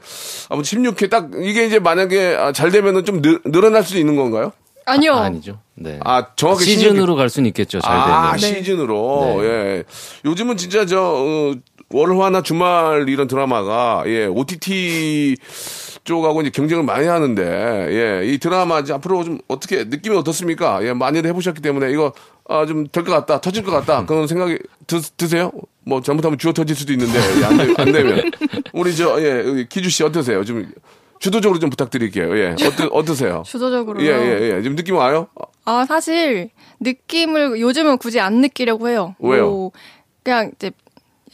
아무튼 0.49 0.83
16회 0.83 1.09
딱, 1.09 1.29
이게 1.41 1.65
이제 1.65 1.79
만약에 1.79 2.35
아, 2.35 2.51
잘 2.51 2.71
되면은 2.71 3.03
좀 3.05 3.21
늘, 3.21 3.39
늘어날 3.45 3.83
수도 3.83 3.99
있는 3.99 4.15
건가요? 4.15 4.51
아니요. 4.85 5.13
아 5.13 5.29
니죠. 5.29 5.59
네. 5.75 5.99
아, 6.03 6.27
정확히 6.35 6.63
시즌으로 6.65 7.15
갈 7.15 7.29
수는 7.29 7.47
있겠죠. 7.49 7.79
잘 7.81 7.91
되면. 7.93 8.09
아, 8.11 8.31
네. 8.33 8.39
시즌으로. 8.39 9.37
네. 9.41 9.43
예. 9.47 9.83
요즘은 10.25 10.57
진짜 10.57 10.85
저, 10.85 10.99
어, 11.01 11.53
월화나 11.91 12.41
주말 12.43 13.07
이런 13.09 13.27
드라마가, 13.27 14.03
예, 14.07 14.25
OTT 14.25 15.35
쪽하고 16.03 16.41
이제 16.41 16.49
경쟁을 16.49 16.83
많이 16.83 17.07
하는데, 17.07 17.43
예, 18.23 18.25
이 18.27 18.37
드라마 18.37 18.79
이제 18.79 18.93
앞으로 18.93 19.23
좀 19.23 19.39
어떻게, 19.47 19.83
느낌이 19.83 20.15
어떻습니까? 20.15 20.83
예, 20.83 20.93
많이들 20.93 21.29
해보셨기 21.29 21.61
때문에 21.61 21.91
이거, 21.91 22.13
아, 22.47 22.65
좀 22.65 22.87
될 22.91 23.03
것 23.03 23.11
같다, 23.11 23.41
터질 23.41 23.63
것 23.63 23.71
같다, 23.71 24.05
그런 24.05 24.25
생각이 24.27 24.57
드, 24.87 25.01
드세요? 25.17 25.51
뭐 25.85 26.01
잘못하면 26.01 26.37
주어 26.37 26.53
터질 26.53 26.75
수도 26.75 26.93
있는데, 26.93 27.19
예, 27.19 27.45
안, 27.45 27.57
되, 27.57 27.73
안 27.77 27.91
되면. 27.91 28.31
우리 28.73 28.95
저, 28.95 29.21
예, 29.21 29.65
기주 29.69 29.89
씨 29.89 30.03
어떠세요? 30.03 30.43
좀, 30.43 30.71
주도적으로 31.19 31.59
좀 31.59 31.69
부탁드릴게요. 31.69 32.37
예, 32.37 32.55
어떠, 32.65 32.87
어떠세요? 32.91 33.43
주도적으로요. 33.47 34.05
예, 34.05 34.09
예, 34.11 34.55
예. 34.57 34.61
지금 34.61 34.75
느낌 34.75 34.95
와요? 34.95 35.27
아, 35.65 35.85
사실 35.85 36.49
느낌을 36.79 37.59
요즘은 37.59 37.97
굳이 37.97 38.19
안 38.19 38.35
느끼려고 38.41 38.87
해요. 38.89 39.15
왜요? 39.19 39.45
뭐, 39.49 39.71
그냥 40.23 40.51
이제 40.55 40.71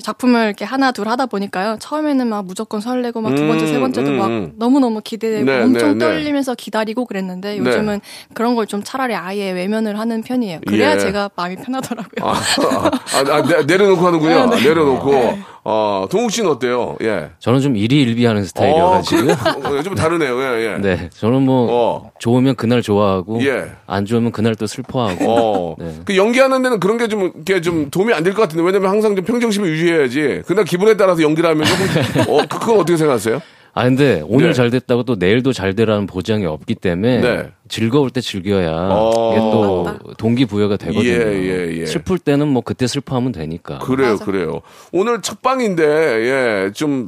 작품을 0.01 0.45
이렇게 0.47 0.65
하나 0.65 0.91
둘 0.91 1.07
하다 1.07 1.27
보니까요. 1.27 1.77
처음에는 1.79 2.27
막 2.27 2.45
무조건 2.45 2.81
설레고 2.81 3.21
막 3.21 3.35
두 3.35 3.47
번째 3.47 3.65
음, 3.65 3.67
세 3.67 3.79
번째도 3.79 4.11
음, 4.11 4.17
막 4.17 4.27
음. 4.27 4.53
너무 4.57 4.79
너무 4.79 5.01
기대되고 5.01 5.45
네, 5.45 5.61
엄청 5.63 5.97
네, 5.97 6.05
네. 6.05 6.11
떨리면서 6.11 6.55
기다리고 6.55 7.05
그랬는데 7.05 7.57
요즘은 7.57 8.01
그런 8.33 8.55
걸 8.55 8.65
좀 8.65 8.81
차라리 8.83 9.13
아예 9.15 9.51
외면을 9.51 9.99
하는 9.99 10.21
편이에요. 10.23 10.59
그래야 10.67 10.95
예. 10.95 10.99
제가 10.99 11.29
마음이 11.35 11.55
편하더라고요. 11.57 12.27
아, 12.27 12.33
아, 12.33 13.35
아, 13.35 13.41
내, 13.43 13.63
내려놓고 13.63 14.05
하는군요. 14.05 14.45
네, 14.49 14.55
네. 14.57 14.63
내려놓고. 14.69 15.54
어, 15.67 16.05
동욱 16.11 16.31
씨는 16.31 16.47
어때요? 16.51 16.95
예. 17.01 17.31
저는 17.39 17.59
좀 17.59 17.75
일희일비하는 17.75 18.43
스타일이어가지고. 18.45 19.31
어, 19.77 19.81
좀 19.81 19.95
다르네요. 19.95 20.39
예, 20.39 20.73
예. 20.73 20.77
네, 20.77 21.09
저는 21.11 21.41
뭐 21.41 21.67
어. 21.71 22.11
좋으면 22.19 22.53
그날 22.55 22.83
좋아하고 22.83 23.43
예. 23.43 23.71
안 23.87 24.05
좋으면 24.05 24.31
그날 24.31 24.53
또 24.53 24.67
슬퍼하고. 24.67 25.25
어. 25.27 25.75
네. 25.83 25.91
그 26.05 26.15
연기하는 26.15 26.61
데는 26.61 26.79
그런 26.79 26.99
게 26.99 27.07
좀, 27.07 27.31
이렇게 27.33 27.61
좀 27.61 27.89
도움이 27.89 28.13
안 28.13 28.23
될 28.23 28.33
것 28.35 28.43
같은데, 28.43 28.63
왜냐면 28.63 28.91
항상 28.91 29.15
좀 29.15 29.25
평정심을 29.25 29.67
유지해야지. 29.69 30.43
그날 30.45 30.65
기분에 30.65 30.95
따라서 30.97 31.23
연기를 31.23 31.49
하면 31.49 31.65
조금, 31.65 31.85
어, 32.33 32.37
그- 32.47 32.59
그건 32.59 32.75
어떻게 32.81 32.95
생각하세요? 32.97 33.41
아 33.77 33.83
근데 33.83 34.23
오늘 34.25 34.47
네. 34.47 34.53
잘 34.53 34.69
됐다고 34.69 35.03
또 35.03 35.15
내일도 35.15 35.51
잘 35.51 35.75
되라는 35.75 36.07
보장이 36.07 36.45
없기 36.45 36.75
때문에 36.75 37.19
네. 37.19 37.49
즐거울 37.67 38.09
때 38.09 38.21
즐겨야 38.21 38.71
어. 38.71 39.31
이게 39.33 39.39
또 39.41 40.13
동기 40.17 40.45
부여가 40.45 40.77
되거든요. 40.77 41.11
예, 41.11 41.17
예, 41.17 41.77
예. 41.79 41.85
슬플 41.85 42.19
때는 42.19 42.47
뭐 42.47 42.61
그때 42.61 42.87
슬퍼하면 42.87 43.33
되니까. 43.33 43.79
그래요, 43.79 44.11
맞아. 44.11 44.23
그래요. 44.23 44.61
오늘 44.93 45.21
첫 45.21 45.41
방인데, 45.41 45.83
예, 45.83 46.71
좀 46.71 47.07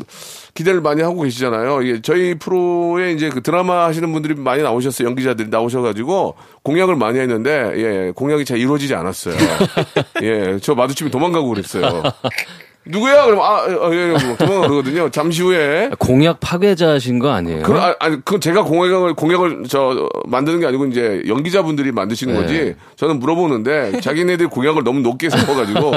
기대를 0.55 0.81
많이 0.81 1.01
하고 1.01 1.21
계시잖아요. 1.21 1.87
예, 1.87 2.01
저희 2.01 2.33
프로에 2.33 3.13
이제 3.13 3.29
그 3.29 3.41
드라마 3.41 3.85
하시는 3.85 4.11
분들이 4.11 4.35
많이 4.35 4.61
나오셨어요. 4.61 5.07
연기자들이 5.07 5.47
나오셔가지고 5.49 6.35
공약을 6.63 6.97
많이 6.97 7.17
했는데, 7.19 7.71
예, 7.77 8.11
공약이 8.13 8.43
잘 8.43 8.57
이루어지지 8.57 8.93
않았어요. 8.93 9.35
예, 10.23 10.59
저 10.61 10.75
마주치면 10.75 11.11
도망가고 11.11 11.47
그랬어요. 11.47 12.03
누구야? 12.89 13.25
그럼, 13.25 13.41
아, 13.41 13.57
아, 13.61 13.89
예, 13.91 14.13
예, 14.13 14.35
도망가 14.37 14.67
그러거든요. 14.67 15.09
잠시 15.09 15.41
후에. 15.41 15.89
공약 15.99 16.39
파괴자신 16.39 17.19
거 17.19 17.29
아니에요? 17.31 17.63
그, 17.63 17.73
아, 17.73 17.95
아니, 17.99 18.17
그건 18.17 18.41
제가 18.41 18.63
공약을, 18.63 19.13
공약을, 19.15 19.63
저, 19.67 20.09
만드는 20.25 20.59
게 20.59 20.65
아니고, 20.67 20.85
이제, 20.87 21.23
연기자분들이 21.27 21.91
만드시는 21.91 22.33
네. 22.33 22.41
거지. 22.41 22.75
저는 22.95 23.19
물어보는데, 23.19 24.01
자기네들이 24.01 24.49
공약을 24.49 24.83
너무 24.83 25.01
높게 25.01 25.29
세워가지고, 25.29 25.91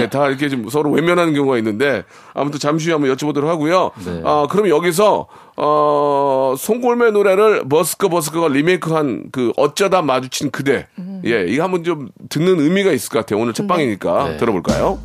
예, 0.00 0.08
다 0.08 0.28
이렇게 0.28 0.48
좀 0.48 0.68
서로 0.68 0.90
외면하는 0.90 1.34
경우가 1.34 1.58
있는데, 1.58 2.04
아무튼 2.34 2.58
잠시 2.60 2.86
후에 2.86 2.94
한번 2.94 3.14
여쭤보도록 3.14 3.46
하고요. 3.46 3.90
네. 4.04 4.22
아, 4.24 4.46
그럼 4.50 4.68
여기서, 4.68 5.26
어, 5.58 6.54
송골매 6.58 7.12
노래를 7.12 7.68
버스커 7.68 8.08
버스커가 8.08 8.48
리메이크한 8.48 9.24
그, 9.32 9.52
어쩌다 9.56 10.02
마주친 10.02 10.50
그대. 10.50 10.86
예, 11.24 11.46
이거 11.48 11.64
한번 11.64 11.82
좀 11.82 12.08
듣는 12.28 12.60
의미가 12.60 12.92
있을 12.92 13.08
것 13.10 13.20
같아요. 13.20 13.40
오늘 13.40 13.54
첫 13.54 13.66
방이니까. 13.66 14.28
네. 14.28 14.36
들어볼까요? 14.36 14.98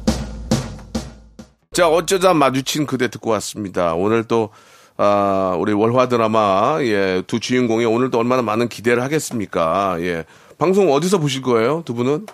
자, 1.74 1.88
어쩌다 1.88 2.34
마주친 2.34 2.86
그대 2.86 3.08
듣고 3.08 3.30
왔습니다. 3.30 3.94
오늘 3.94 4.26
또, 4.26 4.50
아, 4.98 5.56
우리 5.58 5.72
월화 5.72 6.10
드라마, 6.10 6.80
예, 6.82 7.24
두 7.28 7.40
주인공이 7.40 7.86
오늘 7.86 8.12
또 8.12 8.20
얼마나 8.20 8.42
많은 8.42 8.68
기대를 8.68 9.02
하겠습니까? 9.02 9.96
예. 10.02 10.26
방송 10.58 10.92
어디서 10.92 11.20
보실 11.20 11.42
거예요, 11.42 11.82
두 11.86 11.94
분은? 11.94 12.26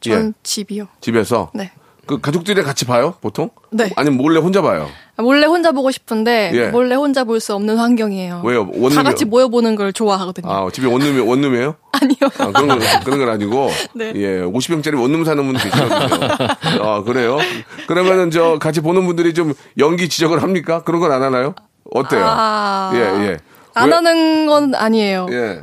전 0.00 0.28
예, 0.28 0.32
집이요. 0.42 0.88
집에서? 1.00 1.50
네. 1.54 1.72
그 2.04 2.20
가족들이랑 2.20 2.66
같이 2.66 2.84
봐요, 2.84 3.14
보통? 3.22 3.48
네. 3.70 3.90
아니면 3.96 4.18
몰래 4.18 4.40
혼자 4.40 4.60
봐요? 4.60 4.86
몰래 5.22 5.46
혼자 5.46 5.72
보고 5.72 5.90
싶은데 5.90 6.50
예. 6.54 6.68
몰래 6.68 6.94
혼자 6.94 7.24
볼 7.24 7.40
수 7.40 7.54
없는 7.54 7.76
환경이에요. 7.78 8.42
왜요? 8.44 8.68
원룸이- 8.70 8.94
다 8.94 9.02
같이 9.02 9.24
모여 9.24 9.48
보는 9.48 9.74
걸 9.76 9.92
좋아하거든요. 9.92 10.50
아, 10.52 10.68
집에 10.72 10.86
원룸이, 10.86 11.20
원룸이에요? 11.20 11.74
아니요. 11.92 12.16
아, 12.38 12.46
그런 12.52 12.68
건, 12.68 12.80
그런 13.04 13.18
건 13.18 13.28
아니고. 13.30 13.70
네. 13.94 14.12
예, 14.16 14.40
50평짜리 14.42 15.00
원룸 15.00 15.24
사는 15.24 15.44
분 15.44 15.54
계시거든요. 15.56 16.28
아, 16.82 17.02
그래요? 17.02 17.38
그러면은 17.88 18.30
저 18.30 18.58
같이 18.58 18.80
보는 18.80 19.06
분들이 19.06 19.32
좀 19.34 19.54
연기 19.78 20.08
지적을 20.08 20.42
합니까? 20.42 20.82
그런 20.84 21.00
건 21.00 21.10
안 21.12 21.22
하나요? 21.22 21.54
어때요? 21.94 22.24
아. 22.24 22.90
예, 22.94 22.98
예. 23.00 23.36
안 23.74 23.88
왜- 23.88 23.94
하는 23.94 24.46
건 24.46 24.74
아니에요. 24.74 25.26
예. 25.30 25.62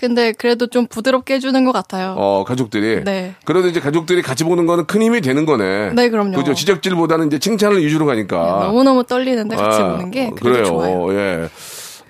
근데 0.00 0.32
그래도 0.32 0.66
좀 0.66 0.86
부드럽게 0.86 1.34
해주는 1.34 1.62
것 1.66 1.72
같아요. 1.72 2.14
어, 2.16 2.42
가족들이. 2.48 3.04
네. 3.04 3.34
그래도 3.44 3.68
이제 3.68 3.80
가족들이 3.80 4.22
같이 4.22 4.44
보는 4.44 4.64
거는 4.64 4.86
큰 4.86 5.02
힘이 5.02 5.20
되는 5.20 5.44
거네. 5.44 5.92
네, 5.92 6.08
그럼요. 6.08 6.38
그죠. 6.38 6.54
지적질보다는 6.54 7.26
이제 7.26 7.38
칭찬을 7.38 7.84
위주로 7.84 8.06
가니까. 8.06 8.60
너무너무 8.64 9.04
떨리는데 9.04 9.56
같이 9.56 9.78
아, 9.78 9.90
보는 9.92 10.10
게 10.10 10.28
어, 10.28 10.34
그래요. 10.40 10.64
좋아요. 10.64 11.12
예. 11.12 11.48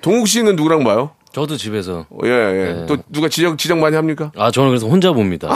동욱 0.02 0.28
씨는 0.28 0.54
누구랑 0.54 0.84
봐요? 0.84 1.10
저도 1.32 1.56
집에서. 1.56 2.06
예, 2.24 2.28
예. 2.28 2.72
네. 2.74 2.86
또 2.86 2.96
누가 3.08 3.28
지적, 3.28 3.58
지적 3.58 3.78
많이 3.78 3.96
합니까? 3.96 4.30
아 4.36 4.52
저는 4.52 4.70
그래서 4.70 4.86
혼자 4.86 5.10
봅니다. 5.12 5.48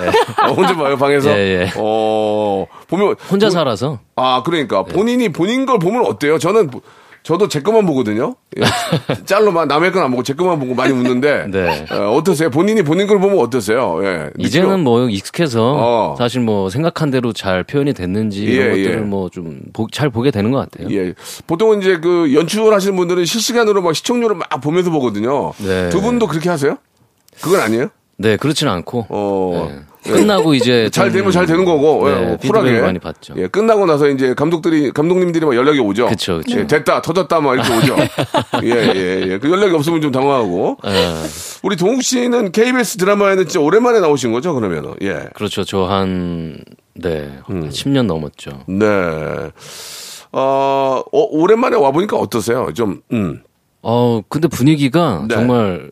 네. 0.00 0.08
어, 0.48 0.52
혼자 0.52 0.76
봐요, 0.76 0.96
방에서? 0.96 1.30
예, 1.30 1.62
예. 1.64 1.70
어, 1.78 2.64
보면. 2.86 3.16
혼자 3.28 3.46
보- 3.46 3.50
살아서. 3.50 3.98
아, 4.14 4.44
그러니까. 4.44 4.84
본인이 4.84 5.30
본인 5.30 5.66
걸 5.66 5.80
보면 5.80 6.06
어때요? 6.06 6.38
저는, 6.38 6.68
보- 6.70 6.80
저도 7.22 7.46
제 7.48 7.60
것만 7.62 7.86
보거든요. 7.86 8.34
예. 8.58 8.62
짤로만 9.26 9.68
남의 9.68 9.92
건 9.92 10.02
안 10.02 10.10
보고 10.10 10.22
제 10.24 10.34
것만 10.34 10.58
보고 10.58 10.74
많이 10.74 10.92
웃는데. 10.92 11.46
네. 11.52 11.86
어, 11.92 12.10
어떠세요? 12.16 12.50
본인이 12.50 12.82
본인 12.82 13.06
걸 13.06 13.20
보면 13.20 13.38
어떠세요? 13.38 14.00
예. 14.02 14.30
이제는 14.38 14.80
뭐 14.80 15.08
익숙해서 15.08 15.74
어. 15.76 16.14
사실 16.18 16.40
뭐 16.40 16.68
생각한 16.68 17.10
대로 17.12 17.32
잘 17.32 17.62
표현이 17.62 17.92
됐는지 17.94 18.46
예, 18.48 18.52
이런 18.52 18.68
것들을 18.70 18.92
예. 18.92 18.96
뭐좀 19.00 19.60
잘 19.92 20.10
보게 20.10 20.30
되는 20.32 20.50
것 20.50 20.58
같아요. 20.68 20.88
예. 20.96 21.14
보통은 21.46 21.80
이제 21.80 21.98
그 21.98 22.34
연출하시는 22.34 22.96
분들은 22.96 23.24
실시간으로 23.24 23.82
막 23.82 23.94
시청률을 23.94 24.34
막 24.36 24.48
보면서 24.60 24.90
보거든요. 24.90 25.52
네. 25.58 25.88
두 25.90 26.00
분도 26.00 26.26
그렇게 26.26 26.48
하세요? 26.50 26.76
그건 27.40 27.60
아니에요? 27.60 27.88
네, 28.18 28.36
그렇지는 28.36 28.72
않고 28.72 29.06
어. 29.08 29.68
네. 29.70 29.80
끝나고 30.02 30.54
이제 30.54 30.88
잘 30.92 31.06
좀- 31.08 31.18
되면 31.18 31.32
잘 31.32 31.46
되는 31.46 31.64
거고, 31.64 32.08
네, 32.08 32.14
예, 32.32 32.36
피드백을 32.38 32.62
쿨하게. 32.70 32.80
많이 32.80 32.98
받죠. 32.98 33.34
예, 33.36 33.46
끝나고 33.46 33.86
나서 33.86 34.08
이제 34.08 34.34
감독들이, 34.34 34.90
감독님들이 34.92 35.44
막 35.46 35.54
연락이 35.54 35.78
오죠. 35.78 36.06
그쵸. 36.08 36.40
예, 36.50 36.66
됐다, 36.66 37.02
터졌다, 37.02 37.40
막 37.40 37.54
이렇게 37.54 37.76
오죠. 37.76 37.96
예, 38.64 38.70
예, 38.94 39.24
예. 39.32 39.38
그 39.38 39.50
연락이 39.50 39.74
없으면 39.74 40.00
좀 40.00 40.10
당황하고. 40.12 40.78
예, 40.86 41.14
우리 41.62 41.76
동욱 41.76 42.02
씨는 42.02 42.52
KBS 42.52 42.96
드라마에는 42.98 43.44
진짜 43.46 43.60
오랜만에 43.60 44.00
나오신 44.00 44.32
거죠, 44.32 44.54
그러면은? 44.54 44.94
예. 45.02 45.28
그렇죠. 45.34 45.64
저한 45.64 46.64
네, 46.94 47.30
음. 47.50 47.62
한 47.62 47.68
10년 47.70 48.06
넘었죠. 48.06 48.60
네. 48.68 48.84
어, 50.32 51.02
어, 51.12 51.26
오랜만에 51.30 51.76
와 51.76 51.90
보니까 51.90 52.16
어떠세요? 52.16 52.68
좀, 52.74 53.00
음. 53.12 53.40
어, 53.82 54.22
근데 54.28 54.48
분위기가 54.48 55.24
네. 55.28 55.34
정말 55.34 55.90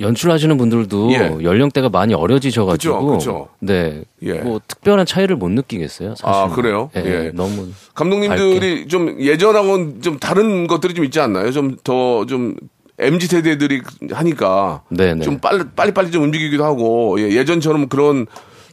연출하시는 0.00 0.56
분들도 0.56 1.12
예. 1.12 1.44
연령대가 1.44 1.88
많이 1.88 2.14
어려지셔가지고, 2.14 3.06
그쵸, 3.06 3.18
그쵸. 3.18 3.48
네, 3.60 4.02
예. 4.22 4.34
뭐 4.34 4.60
특별한 4.66 5.06
차이를 5.06 5.36
못 5.36 5.48
느끼겠어요. 5.50 6.14
사실. 6.16 6.26
아, 6.26 6.48
그래요? 6.48 6.90
예, 6.96 7.00
예. 7.04 7.30
너무 7.34 7.68
감독님들이 7.94 8.88
좀 8.88 9.20
예전하고는 9.20 10.02
좀 10.02 10.18
다른 10.18 10.66
것들이 10.66 10.94
좀 10.94 11.04
있지 11.04 11.20
않나요? 11.20 11.50
좀더좀 11.52 12.56
MZ 12.98 13.26
세대들이 13.28 13.82
하니까 14.10 14.82
네네. 14.90 15.24
좀 15.24 15.38
빨리 15.38 15.62
빨리 15.76 15.92
빨리 15.92 16.10
좀 16.10 16.24
움직이기도 16.24 16.64
하고 16.64 17.20
예, 17.20 17.30
예전처럼 17.30 17.88
그런 17.88 18.26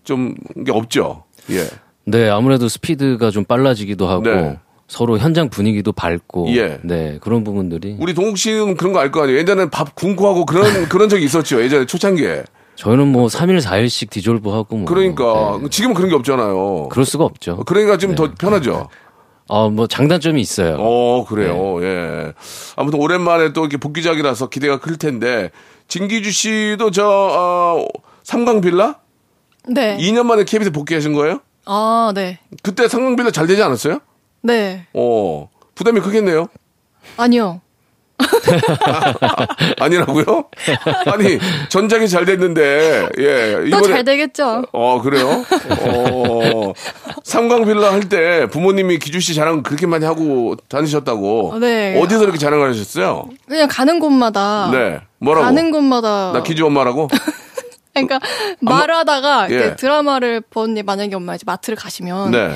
좀 0.04 0.36
게 0.66 0.72
없죠. 0.72 1.24
예. 1.52 1.66
네, 2.08 2.30
아무래도 2.30 2.68
스피드가 2.68 3.32
좀 3.32 3.46
빨라지기도 3.46 4.08
하고, 4.08 4.24
네. 4.24 4.60
서로 4.88 5.18
현장 5.18 5.50
분위기도 5.50 5.92
밝고 5.92 6.56
예. 6.56 6.80
네 6.84 7.18
그런 7.22 7.44
부분들이 7.44 7.98
우리 8.00 8.14
동욱 8.14 8.38
씨는 8.38 8.78
그런 8.78 8.94
거 8.94 9.00
알 9.00 9.12
거 9.12 9.24
아니에요. 9.24 9.38
예전에 9.40 9.70
밥 9.70 9.96
굶고 9.96 10.28
하고 10.28 10.46
그런 10.46 10.64
그런 10.90 11.10
적이 11.10 11.26
있었죠. 11.26 11.62
예전에 11.64 11.86
초창기에. 11.86 12.44
저희는 12.76 13.08
뭐 13.08 13.28
3일 13.28 13.62
4일씩 13.62 14.10
디졸브 14.10 14.50
하고 14.52 14.76
뭐 14.78 14.86
그러니까 14.86 15.58
네. 15.62 15.70
지금은 15.70 15.96
그런 15.96 16.10
게 16.10 16.16
없잖아요. 16.16 16.90
그럴 16.90 17.06
수가 17.06 17.24
없죠. 17.24 17.64
그러니까 17.66 17.98
좀더 17.98 18.34
편하죠. 18.38 18.90
어뭐 19.48 19.88
장단점이 19.88 20.42
있어요. 20.42 20.76
어, 20.80 21.26
그래요. 21.26 21.82
예. 21.84 22.34
아무튼 22.76 23.00
오랜만에 23.00 23.54
또 23.54 23.62
이렇게 23.62 23.78
복귀작이라서 23.78 24.50
기대가 24.50 24.80
클 24.80 24.98
텐데 24.98 25.52
진기주 25.88 26.32
씨도 26.32 26.92
저 26.92 27.08
어, 27.08 27.86
삼강 28.24 28.62
빌라 28.62 28.98
네. 29.70 29.98
2년 29.98 30.24
만에 30.26 30.44
KBS 30.44 30.72
복귀하신 30.72 31.14
거예요? 31.14 31.40
아, 31.66 32.12
네. 32.14 32.40
그때 32.62 32.88
삼강 32.88 33.16
빌라 33.16 33.32
잘 33.32 33.48
되지 33.48 33.64
않았어요? 33.64 34.00
네. 34.46 34.86
어. 34.94 35.50
부담이 35.74 36.00
크겠네요. 36.02 36.48
아니요. 37.18 37.62
아 39.80 39.90
니라고요? 39.90 40.46
아니 41.08 41.38
전작이 41.68 42.08
잘 42.08 42.24
됐는데 42.26 43.10
예또 43.18 43.66
이번에 43.68 43.88
잘 43.88 44.04
되겠죠. 44.06 44.64
어 44.72 45.02
그래요? 45.02 45.44
어 45.82 46.74
삼강 47.24 47.66
빌라 47.66 47.92
할 47.92 48.06
때 48.08 48.46
부모님이 48.48 49.00
기주 49.00 49.20
씨 49.20 49.34
자랑 49.34 49.64
그렇게 49.64 49.86
많이 49.88 50.06
하고 50.06 50.56
다니셨다고 50.70 51.58
네. 51.60 52.00
어디서 52.00 52.24
이렇게 52.24 52.38
자랑을 52.38 52.70
하셨어요? 52.70 53.26
그냥 53.48 53.68
가는 53.70 54.00
곳마다. 54.00 54.70
네 54.72 55.00
뭐라고? 55.18 55.46
가는 55.46 55.72
곳마다. 55.72 56.32
나 56.34 56.44
기주 56.44 56.66
엄마라고? 56.68 57.10
그러니까 57.94 58.20
말을 58.62 58.94
하다가 58.96 59.50
예. 59.52 59.76
드라마를 59.76 60.42
보니 60.42 60.84
만약에 60.84 61.16
엄마 61.16 61.34
이제 61.36 61.44
마트를 61.46 61.76
가시면 61.76 62.32
네. 62.32 62.56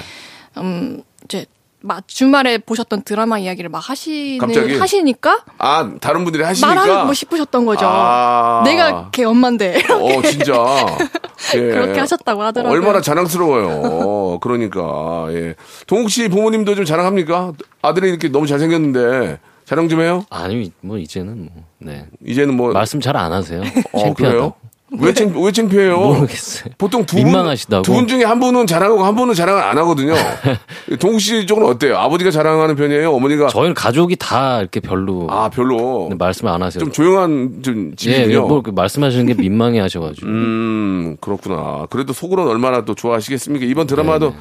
음 0.58 1.02
이제 1.26 1.46
마- 1.82 2.02
주말에 2.06 2.58
보셨던 2.58 3.04
드라마 3.04 3.40
이야기를 3.40 3.70
막 3.70 3.78
하시는 3.90 4.38
갑자기? 4.38 4.78
하시니까 4.78 5.44
아 5.58 5.92
다른 6.02 6.24
분들이 6.26 6.44
하시니까 6.44 6.76
말하고 6.76 7.14
싶으셨던 7.14 7.66
거죠. 7.66 7.86
아. 7.88 8.62
내가 8.66 9.10
걔 9.12 9.24
엄마인데 9.24 9.82
어 9.90 10.22
진짜 10.24 10.54
예. 11.56 11.60
그렇게 11.60 12.00
하셨다고 12.00 12.42
하더라고요. 12.44 12.78
얼마나 12.78 13.00
자랑스러워요. 13.02 14.40
그러니까 14.42 15.28
예. 15.32 15.56
동욱 15.88 16.10
씨 16.10 16.28
부모님도 16.28 16.76
좀 16.76 16.84
자랑합니까? 16.86 17.54
아들이 17.82 18.10
이렇게 18.10 18.28
너무 18.30 18.46
잘생겼는데 18.46 19.40
자랑 19.66 19.88
좀 19.88 20.02
해요? 20.02 20.26
아니 20.30 20.72
뭐 20.82 20.98
이제는 20.98 21.50
뭐 21.54 21.64
네. 21.78 22.08
이제는 22.26 22.56
뭐 22.58 22.74
말씀 22.74 23.00
잘 23.00 23.16
안 23.16 23.32
하세요. 23.32 23.62
어. 23.94 24.14
그래요? 24.14 24.54
왜, 24.98 25.14
창, 25.14 25.32
왜 25.36 25.52
창피해요? 25.52 25.98
모르겠어요. 26.00 26.74
보통 26.78 27.06
두 27.06 27.18
민망하시다고. 27.18 27.84
분, 27.84 27.94
두분 27.94 28.08
중에 28.08 28.24
한 28.24 28.40
분은 28.40 28.66
자랑하고 28.66 29.04
한 29.04 29.16
분은 29.16 29.36
자랑을 29.36 29.62
안 29.62 29.78
하거든요. 29.80 30.14
동욱 31.00 31.22
씨 31.22 31.46
쪽은 31.46 31.64
어때요? 31.66 31.98
아버지가 31.98 32.32
자랑하는 32.32 32.76
편이에요? 32.76 33.12
어머니가? 33.14 33.50
저희는 33.50 33.76
가족이 33.76 34.16
다 34.16 34.60
이렇게 34.62 34.80
별로 34.80 35.28
아, 35.30 35.50
별로. 35.50 36.08
네, 36.10 36.16
말씀을 36.16 36.52
안 36.52 36.64
하세요. 36.64 36.80
좀 36.80 36.92
조용한 36.92 37.62
좀 37.62 37.92
예, 37.92 37.96
집이군요. 37.96 38.48
뭐 38.48 38.58
이렇게 38.58 38.72
말씀하시는 38.72 39.26
게 39.28 39.34
민망해 39.36 39.80
하셔가지고. 39.80 40.26
음, 40.28 41.18
그렇구나. 41.22 41.86
그래도 41.92 42.12
속으로는 42.14 42.52
얼마나 42.52 42.84
또 42.86 42.96
좋아하시겠습니까? 42.96 43.66
이번 43.68 43.86
드라마도 43.86 44.32
네. 44.32 44.36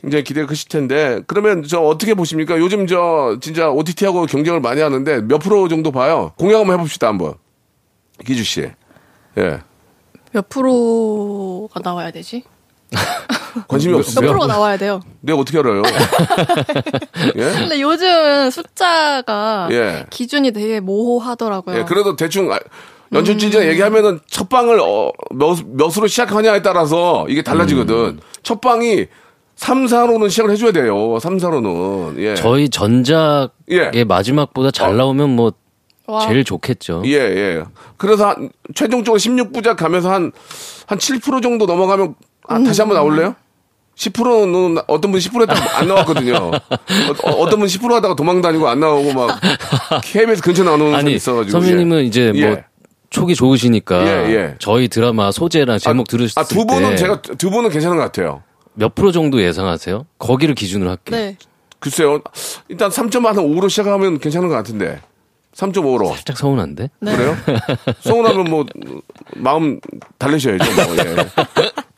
굉장히 0.00 0.22
기대가 0.24 0.46
크실 0.46 0.68
텐데. 0.68 1.20
그러면 1.26 1.64
저 1.66 1.80
어떻게 1.80 2.14
보십니까? 2.14 2.58
요즘 2.58 2.86
저 2.86 3.38
진짜 3.40 3.70
OTT하고 3.70 4.26
경쟁을 4.26 4.60
많이 4.60 4.80
하는데 4.80 5.20
몇 5.22 5.38
프로 5.38 5.66
정도 5.66 5.90
봐요? 5.90 6.32
공약 6.36 6.58
한번 6.60 6.74
해봅시다, 6.78 7.08
한번. 7.08 7.34
기주 8.24 8.44
씨. 8.44 8.70
예. 9.38 9.60
몇 10.32 10.48
프로가 10.48 11.80
나와야 11.82 12.10
되지? 12.10 12.42
관심이 13.68 13.92
몇 13.92 14.00
없으세요? 14.00 14.28
프로가 14.28 14.46
나와야 14.46 14.76
돼요. 14.76 15.00
내가 15.20 15.38
어떻게 15.38 15.58
알아요? 15.58 15.82
예? 17.36 17.52
근데 17.52 17.80
요즘 17.80 18.50
숫자가 18.50 19.68
예. 19.70 20.06
기준이 20.10 20.52
되게 20.52 20.80
모호하더라고요. 20.80 21.78
예, 21.78 21.84
그래도 21.84 22.16
대충 22.16 22.52
아, 22.52 22.58
연출 23.12 23.38
찌전 23.38 23.64
얘기하면은 23.64 24.20
첫 24.28 24.48
방을 24.48 24.80
어, 24.80 25.12
몇, 25.30 25.58
몇으로 25.66 26.06
시작하냐에 26.08 26.62
따라서 26.62 27.26
이게 27.28 27.42
달라지거든. 27.42 27.94
음. 27.94 28.20
첫 28.42 28.60
방이 28.60 29.06
3, 29.56 29.86
4로는 29.86 30.30
시작을 30.30 30.50
해줘야 30.50 30.72
돼요. 30.72 31.18
3, 31.20 31.36
4로는. 31.38 32.18
예. 32.18 32.34
저희 32.34 32.68
전작의 32.68 33.50
예. 33.94 34.04
마지막보다 34.04 34.72
잘 34.72 34.90
어. 34.90 34.92
나오면 34.94 35.30
뭐 35.30 35.52
와. 36.06 36.26
제일 36.26 36.44
좋겠죠. 36.44 37.02
예, 37.06 37.12
예. 37.12 37.64
그래서 37.96 38.28
한, 38.28 38.50
최종적으로 38.74 39.18
16부작 39.18 39.76
가면서 39.76 40.12
한, 40.12 40.32
한 40.86 40.98
7% 40.98 41.42
정도 41.42 41.66
넘어가면, 41.66 42.14
아, 42.46 42.58
다시 42.62 42.80
한번 42.80 42.96
나올래요? 42.96 43.34
10%는 43.96 44.82
어떤 44.88 45.12
분이 45.12 45.22
10% 45.22 45.42
했다가 45.42 45.78
안 45.78 45.88
나왔거든요. 45.88 46.50
어, 47.22 47.48
떤 47.48 47.60
분이 47.60 47.66
10% 47.66 47.92
하다가 47.92 48.16
도망 48.16 48.40
다니고 48.40 48.68
안 48.68 48.80
나오고 48.80 49.12
막, 49.12 49.40
KBS 50.02 50.42
근처 50.42 50.64
나오는 50.64 50.90
사람이 50.90 51.12
있어가지고. 51.14 51.60
선배님은 51.60 51.98
예. 52.00 52.02
이제 52.04 52.32
뭐 52.32 52.40
예. 52.40 52.64
촉이 53.10 53.36
좋으시니까 53.36 54.06
예, 54.06 54.34
예. 54.34 54.54
저희 54.58 54.88
드라마 54.88 55.30
소재랑 55.30 55.78
제목 55.78 56.08
들으셨을 56.08 56.40
아, 56.40 56.44
두 56.44 56.66
분은 56.66 56.90
때 56.90 56.96
제가, 56.96 57.22
두 57.22 57.48
분은 57.50 57.70
괜찮은 57.70 57.96
것 57.96 58.02
같아요. 58.02 58.42
몇 58.74 58.94
프로 58.96 59.12
정도 59.12 59.40
예상하세요? 59.40 60.04
거기를 60.18 60.56
기준으로 60.56 60.90
할게요. 60.90 61.16
네. 61.16 61.36
글쎄요. 61.78 62.20
일단 62.68 62.90
3.5로 62.90 63.70
시작하면 63.70 64.18
괜찮은 64.18 64.48
것 64.48 64.54
같은데. 64.54 65.00
3.5로. 65.56 66.08
살짝 66.14 66.36
서운한데? 66.36 66.90
네. 67.00 67.16
그래요? 67.16 67.36
서운하면 68.00 68.44
뭐, 68.44 68.66
마음 69.36 69.78
달래셔야죠. 70.18 70.64
뭐, 70.74 70.96
예. 70.98 71.16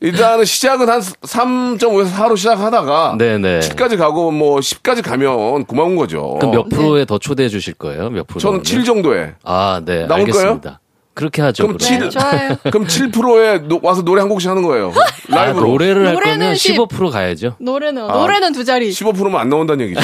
일단은 0.00 0.44
시작은 0.44 0.88
한 0.88 1.00
3.5에서 1.00 2.12
4로 2.14 2.36
시작하다가. 2.36 3.16
네네. 3.18 3.60
7까지 3.60 3.96
가고 3.96 4.30
뭐 4.30 4.58
10까지 4.60 5.02
가면 5.02 5.64
고마운 5.64 5.96
거죠. 5.96 6.36
그럼 6.38 6.52
몇 6.54 6.68
프로에 6.68 7.04
더 7.06 7.18
초대해 7.18 7.48
주실 7.48 7.74
거예요? 7.74 8.10
몇 8.10 8.26
프로? 8.26 8.40
저는 8.40 8.62
정도면? 8.62 8.64
7 8.64 8.84
정도에. 8.84 9.34
아, 9.42 9.80
네. 9.84 10.00
나올까요? 10.06 10.20
알겠습니다. 10.24 10.80
그렇게 11.14 11.40
하죠. 11.40 11.62
그럼 11.66 11.78
그럼. 11.78 11.98
네, 11.98 12.10
칠- 12.10 12.10
좋아요. 12.10 12.56
그럼 12.70 12.86
7%에 12.86 13.78
와서 13.82 14.02
노래 14.02 14.20
한 14.20 14.28
곡씩 14.28 14.50
하는 14.50 14.62
거예요. 14.62 14.92
아, 15.30 15.34
라이브로. 15.34 15.66
노래를 15.68 16.06
할 16.08 16.12
노래는 16.12 16.38
거면 16.40 16.54
십- 16.56 16.76
15% 16.76 17.10
가야죠. 17.10 17.56
노래는 17.58 18.02
아. 18.04 18.12
노래는 18.12 18.52
두 18.52 18.64
자리. 18.66 18.90
15%면 18.90 19.36
안 19.40 19.48
나온다는 19.48 19.86
얘기죠. 19.86 20.02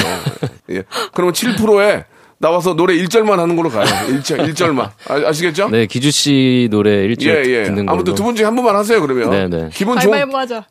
예. 0.71 0.81
그러면 1.13 1.33
7%에 1.35 2.05
나와서 2.43 2.75
노래 2.75 2.93
1절만 2.97 3.37
하는 3.37 3.55
걸로 3.55 3.69
가요. 3.69 3.85
1절, 3.85 4.49
1절만. 4.53 4.89
아, 5.07 5.31
시겠죠 5.31 5.69
네, 5.69 5.85
기주 5.85 6.11
씨 6.11 6.67
노래 6.69 7.07
1절 7.07 7.25
예, 7.25 7.43
예. 7.59 7.63
듣는 7.63 7.85
걸로. 7.85 7.93
아무튼 7.95 8.15
두 8.15 8.23
분 8.23 8.35
중에 8.35 8.45
한 8.45 8.53
분만 8.53 8.75
하세요, 8.75 8.99
그러면. 8.99 9.29
네, 9.29 9.47
네. 9.47 9.69
기분 9.71 9.97
좋은. 9.97 10.19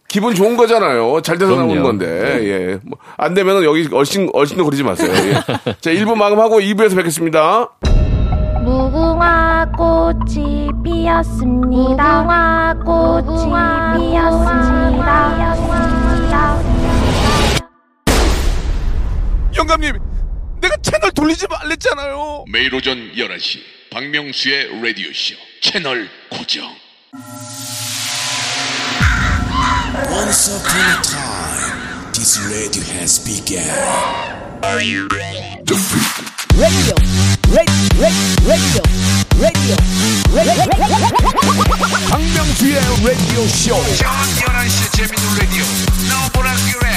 기분 0.07 0.35
좋은 0.35 0.59
거잖아요. 0.59 1.23
잘 1.23 1.39
돼서 1.39 1.53
나오는 1.57 1.69
그럼요. 1.69 1.89
건데. 1.89 2.07
예. 2.43 2.79
뭐, 2.83 2.99
안 3.17 3.33
되면은 3.33 3.65
여기 3.65 3.89
얼씬, 3.91 4.29
얼씬도 4.35 4.67
그러지 4.67 4.83
마세요. 4.83 5.11
예. 5.15 5.33
자, 5.81 5.91
1부 5.91 6.15
마감하고 6.15 6.61
2부에서 6.61 6.95
뵙겠습니다. 6.97 7.71
무궁화 8.65 9.73
꽃이 9.75 10.69
피었습니다. 10.85 12.23
무궁화 12.23 12.75
꽃이 12.85 13.51
피었습니다. 14.11 15.63
영감님, 19.57 19.95
내가 20.63 20.77
채널 20.81 21.11
돌리지 21.11 21.47
말랬잖아요. 21.49 22.45
매일 22.49 22.73
오전 22.75 23.13
11시 23.15 23.61
박명수의 23.91 24.81
라디오쇼 24.81 25.35
채널 25.61 26.09
고정 26.31 26.65
Once 30.11 30.49
upon 30.49 30.81
a 30.81 31.03
time, 31.03 32.13
this 32.13 32.39
radio 32.47 32.83
has 32.95 33.19
begun. 33.25 33.63
박명수의 42.09 42.75
라디오 43.05 43.47
쇼. 43.49 43.75
저녁 43.97 44.13
11시 44.37 44.93
재밌는 44.97 45.39
라디오. 45.39 45.65
너보라 46.09 46.55
그래. 46.73 46.92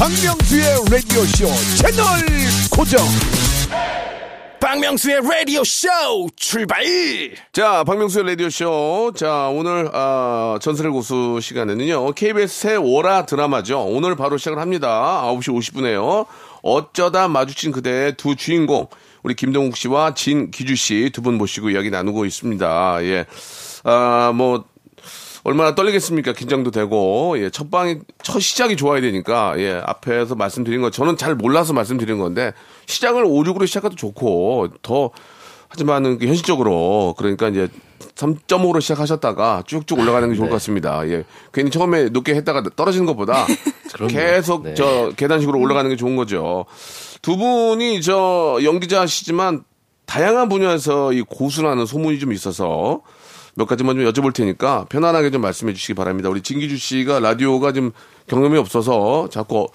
박명수의 0.00 0.64
라디오 0.90 1.20
쇼 1.26 1.46
채널 1.76 2.06
고정. 2.70 3.04
박명수의 4.58 5.18
radio 5.18 5.60
show 5.60 6.30
출발! 6.36 6.82
자, 7.52 7.84
박명수의 7.84 8.24
라디오 8.28 8.48
쇼. 8.48 9.12
자, 9.14 9.48
오늘, 9.52 9.90
아, 9.92 10.58
전설의 10.62 10.90
고수 10.92 11.40
시간에는요, 11.42 12.12
KBS 12.12 12.60
새 12.60 12.76
월화 12.76 13.26
드라마죠. 13.26 13.82
오늘 13.82 14.16
바로 14.16 14.38
시작을 14.38 14.58
합니다. 14.58 15.20
9시 15.26 15.52
50분에요. 15.52 16.24
어쩌다 16.62 17.28
마주친 17.28 17.70
그대의 17.70 18.14
두 18.16 18.36
주인공, 18.36 18.86
우리 19.22 19.34
김동욱 19.34 19.76
씨와 19.76 20.14
진 20.14 20.50
기주 20.50 20.76
씨 20.76 21.10
두 21.12 21.20
분 21.20 21.36
모시고 21.36 21.68
이야기 21.68 21.90
나누고 21.90 22.24
있습니다. 22.24 23.04
예. 23.04 23.26
아, 23.84 24.32
뭐, 24.34 24.64
얼마나 25.42 25.74
떨리겠습니까? 25.74 26.32
긴장도 26.32 26.70
되고, 26.70 27.34
예, 27.38 27.50
첫 27.50 27.70
방이, 27.70 27.98
첫 28.22 28.40
시작이 28.40 28.76
좋아야 28.76 29.00
되니까, 29.00 29.54
예, 29.58 29.80
앞에서 29.84 30.34
말씀드린 30.34 30.82
거, 30.82 30.90
저는 30.90 31.16
잘 31.16 31.34
몰라서 31.34 31.72
말씀드린 31.72 32.18
건데, 32.18 32.52
시작을 32.86 33.24
5, 33.24 33.42
6으로 33.44 33.66
시작해도 33.66 33.96
좋고, 33.96 34.68
더, 34.82 35.10
하지만은 35.68 36.18
그 36.18 36.26
현실적으로, 36.26 37.14
그러니까 37.16 37.48
이제, 37.48 37.68
3.5로 38.16 38.80
시작하셨다가 38.80 39.62
쭉쭉 39.66 39.98
올라가는 39.98 40.28
게 40.28 40.34
좋을 40.34 40.48
것 40.48 40.56
같습니다. 40.56 41.06
예. 41.08 41.24
괜히 41.54 41.70
처음에 41.70 42.10
높게 42.10 42.34
했다가 42.34 42.62
떨어지는 42.76 43.06
것보다 43.06 43.46
계속 44.08 44.64
네. 44.64 44.74
저 44.74 45.12
계단식으로 45.16 45.58
올라가는 45.58 45.88
게 45.88 45.96
좋은 45.96 46.16
거죠. 46.16 46.66
두 47.22 47.36
분이 47.36 48.02
저 48.02 48.58
연기자시지만 48.62 49.64
다양한 50.06 50.48
분야에서 50.48 51.12
이 51.12 51.22
고수라는 51.22 51.86
소문이 51.86 52.18
좀 52.18 52.32
있어서 52.32 53.00
몇 53.60 53.66
가지만 53.66 53.94
좀 53.96 54.10
여쭤볼 54.10 54.32
테니까 54.32 54.86
편안하게 54.88 55.30
좀 55.30 55.42
말씀해 55.42 55.74
주시기 55.74 55.92
바랍니다. 55.92 56.30
우리 56.30 56.40
진기주 56.40 56.78
씨가 56.78 57.20
라디오가 57.20 57.72
좀 57.72 57.92
경험이 58.26 58.56
없어서 58.56 59.28
자꾸 59.30 59.68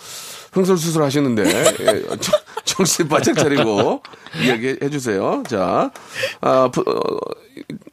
흥설수설 0.54 1.04
하시는데 1.04 1.44
예, 1.82 2.18
정- 2.20 2.40
정신 2.64 3.08
바짝 3.08 3.36
차리고 3.38 4.02
이야기해 4.44 4.90
주세요. 4.90 5.44
자, 5.48 5.92
아, 6.42 6.70
프, 6.74 6.82
어, 6.82 7.00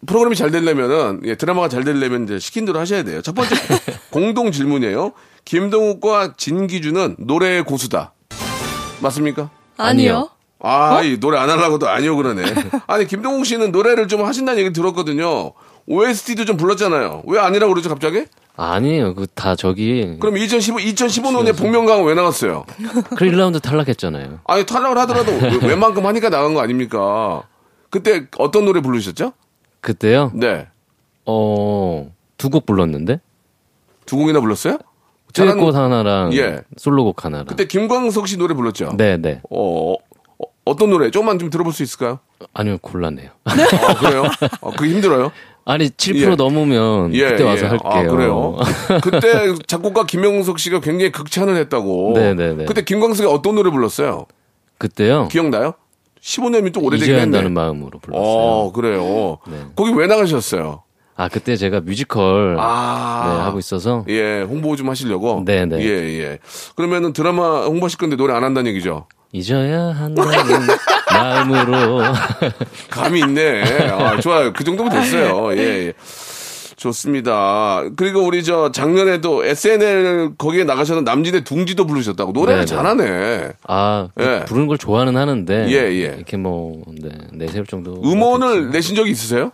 프로그램이 0.07 0.35
잘 0.35 0.50
되려면은 0.50 1.20
예, 1.26 1.35
드라마가 1.35 1.68
잘 1.68 1.85
되려면 1.85 2.24
이제 2.24 2.38
시킨 2.38 2.64
대로 2.64 2.78
하셔야 2.81 3.02
돼요. 3.02 3.20
첫 3.20 3.35
번째 3.35 3.55
공동 4.11 4.50
질문이에요. 4.50 5.12
김동욱과 5.44 6.35
진기주는 6.38 7.16
노래의 7.18 7.64
고수다. 7.64 8.14
맞습니까? 9.00 9.50
아니요. 9.76 10.31
아, 10.61 11.02
이 11.02 11.18
노래 11.20 11.37
안 11.38 11.50
하려고도 11.50 11.88
아니요 11.88 12.16
그러네. 12.16 12.44
아니 12.87 13.07
김동욱 13.07 13.44
씨는 13.44 13.72
노래를 13.72 14.07
좀 14.09 14.24
하신다는 14.24 14.61
얘기 14.62 14.72
들었거든요. 14.72 15.52
OST도 15.87 16.45
좀 16.45 16.57
불렀잖아요. 16.57 17.23
왜 17.27 17.38
아니라고 17.40 17.73
그러죠 17.73 17.88
갑자기? 17.88 18.25
아니에요. 18.57 19.14
그 19.14 19.27
다 19.35 19.57
저기 19.57 20.16
그럼 20.21 20.37
2015 20.37 20.79
2015년에 20.79 21.57
복면가왕 21.57 22.05
왜 22.05 22.14
나갔어요? 22.14 22.64
그 23.16 23.25
1라운드 23.25 23.61
탈락했잖아요. 23.62 24.40
아니 24.45 24.66
탈락을 24.66 24.99
하더라도 24.99 25.33
왜- 25.62 25.68
웬만큼 25.68 26.07
하니까 26.07 26.29
나간 26.31 26.55
거 26.55 26.61
아닙니까? 26.61 27.42
그때 27.90 28.27
어떤 28.38 28.64
노래 28.64 28.81
부르셨죠? 28.81 29.33
그때요. 29.81 30.31
네. 30.35 30.68
어, 31.27 32.12
두 32.37 32.51
곡 32.51 32.66
불렀는데? 32.66 33.21
두 34.07 34.16
곡이나 34.16 34.40
불렀어요? 34.40 34.79
듀엣곡 35.33 35.75
하나랑 35.75 36.35
예. 36.35 36.61
솔로곡 36.77 37.25
하나랑. 37.25 37.47
그때 37.47 37.64
김광석 37.66 38.29
씨 38.29 38.37
노래 38.37 38.55
불렀죠? 38.55 38.95
네, 38.97 39.16
네. 39.16 39.40
어, 39.51 39.92
어, 39.95 39.97
어떤 40.64 40.90
노래? 40.90 41.11
조금만 41.11 41.38
좀 41.38 41.49
들어볼 41.51 41.73
수 41.73 41.83
있을까요? 41.83 42.18
아니요, 42.53 42.79
곤란해요. 42.83 43.31
아, 43.45 43.95
그래요? 43.95 44.25
아, 44.61 44.71
그게 44.77 44.90
힘들어요? 44.90 45.33
아니, 45.64 45.88
7% 45.88 46.16
예. 46.16 46.35
넘으면 46.35 47.14
예, 47.14 47.31
그때 47.31 47.44
와서 47.44 47.64
예. 47.64 47.68
할게요. 47.68 47.90
아, 47.92 48.03
그래요? 48.03 48.57
그때 49.03 49.55
작곡가 49.66 50.05
김영석 50.05 50.59
씨가 50.59 50.81
굉장히 50.81 51.12
극찬을 51.12 51.57
했다고. 51.57 52.14
네네네. 52.16 52.64
그때 52.64 52.83
김광석이 52.83 53.29
어떤 53.29 53.55
노래 53.55 53.70
불렀어요? 53.70 54.27
그때요. 54.79 55.29
기억나요? 55.31 55.75
15년이면 56.20 56.72
또 56.72 56.81
오래되긴 56.83 57.14
했네. 57.14 57.20
한다는 57.22 57.53
마음으로 57.55 57.98
불렀어요. 58.01 58.25
어, 58.25 58.72
그래요. 58.72 59.38
네. 59.48 59.59
거기 59.77 59.92
왜 59.92 60.07
나가셨어요? 60.07 60.83
아, 61.14 61.29
그때 61.29 61.57
제가 61.57 61.81
뮤지컬 61.81 62.57
아. 62.59 63.35
네, 63.37 63.42
하고 63.42 63.59
있어서 63.59 64.05
예, 64.09 64.40
홍보 64.42 64.75
좀 64.77 64.88
하시려고? 64.88 65.44
네네. 65.44 65.81
예, 65.81 65.88
예. 66.20 66.38
그러면은 66.75 67.12
드라마 67.12 67.64
홍보하실 67.66 67.98
건데 67.98 68.16
노래 68.16 68.35
안 68.35 68.42
한다는 68.44 68.70
얘기죠? 68.70 69.07
잊어야 69.33 69.88
한다는 69.90 70.31
마음으로 71.12 72.03
감이 72.90 73.20
있네. 73.20 73.62
아, 73.90 74.20
좋아요. 74.20 74.53
그 74.53 74.64
정도면 74.64 74.92
됐어요. 74.92 75.53
예, 75.57 75.59
예. 75.88 75.92
좋습니다. 76.77 77.85
그리고 77.96 78.22
우리 78.25 78.42
저 78.42 78.72
작년에도 78.72 79.44
SNL 79.44 80.33
거기에 80.37 80.64
나가셔서 80.64 81.03
남진의 81.03 81.44
둥지도 81.44 81.87
부르셨다고 81.87 82.33
노래를 82.33 82.64
네네. 82.64 82.66
잘하네. 82.66 83.48
아 83.68 84.09
예. 84.18 84.44
부르는 84.46 84.66
걸 84.66 84.79
좋아는 84.79 85.16
하는데 85.16 85.66
예, 85.68 85.75
예. 85.75 86.14
이렇게 86.16 86.37
뭐 86.37 86.83
네, 87.01 87.11
내세울 87.33 87.66
정도 87.66 88.01
음원을 88.05 88.70
내신 88.70 88.96
적이 88.96 89.12
있으세요? 89.12 89.53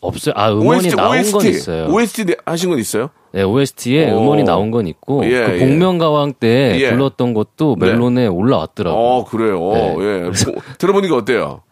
없어요. 0.00 0.34
아 0.36 0.52
음원이 0.52 0.90
나온 0.90 1.20
건 1.32 1.46
있어요. 1.46 1.86
OST 1.88 2.24
내- 2.26 2.36
하신 2.46 2.70
건 2.70 2.78
있어요? 2.78 3.10
네, 3.32 3.42
OST에 3.42 4.10
오. 4.10 4.18
음원이 4.20 4.44
나온 4.44 4.70
건 4.70 4.86
있고 4.86 5.24
예, 5.24 5.44
그 5.44 5.54
예. 5.54 5.58
복면가왕 5.58 6.34
때 6.34 6.78
예. 6.80 6.90
불렀던 6.90 7.34
것도 7.34 7.76
네. 7.78 7.86
멜론에 7.86 8.26
올라왔더라고요. 8.26 9.00
어, 9.02 9.24
그래요. 9.24 9.58
네. 9.72 9.96
예. 10.00 10.20
뭐, 10.22 10.32
들어보니까 10.78 11.16
어때요? 11.16 11.62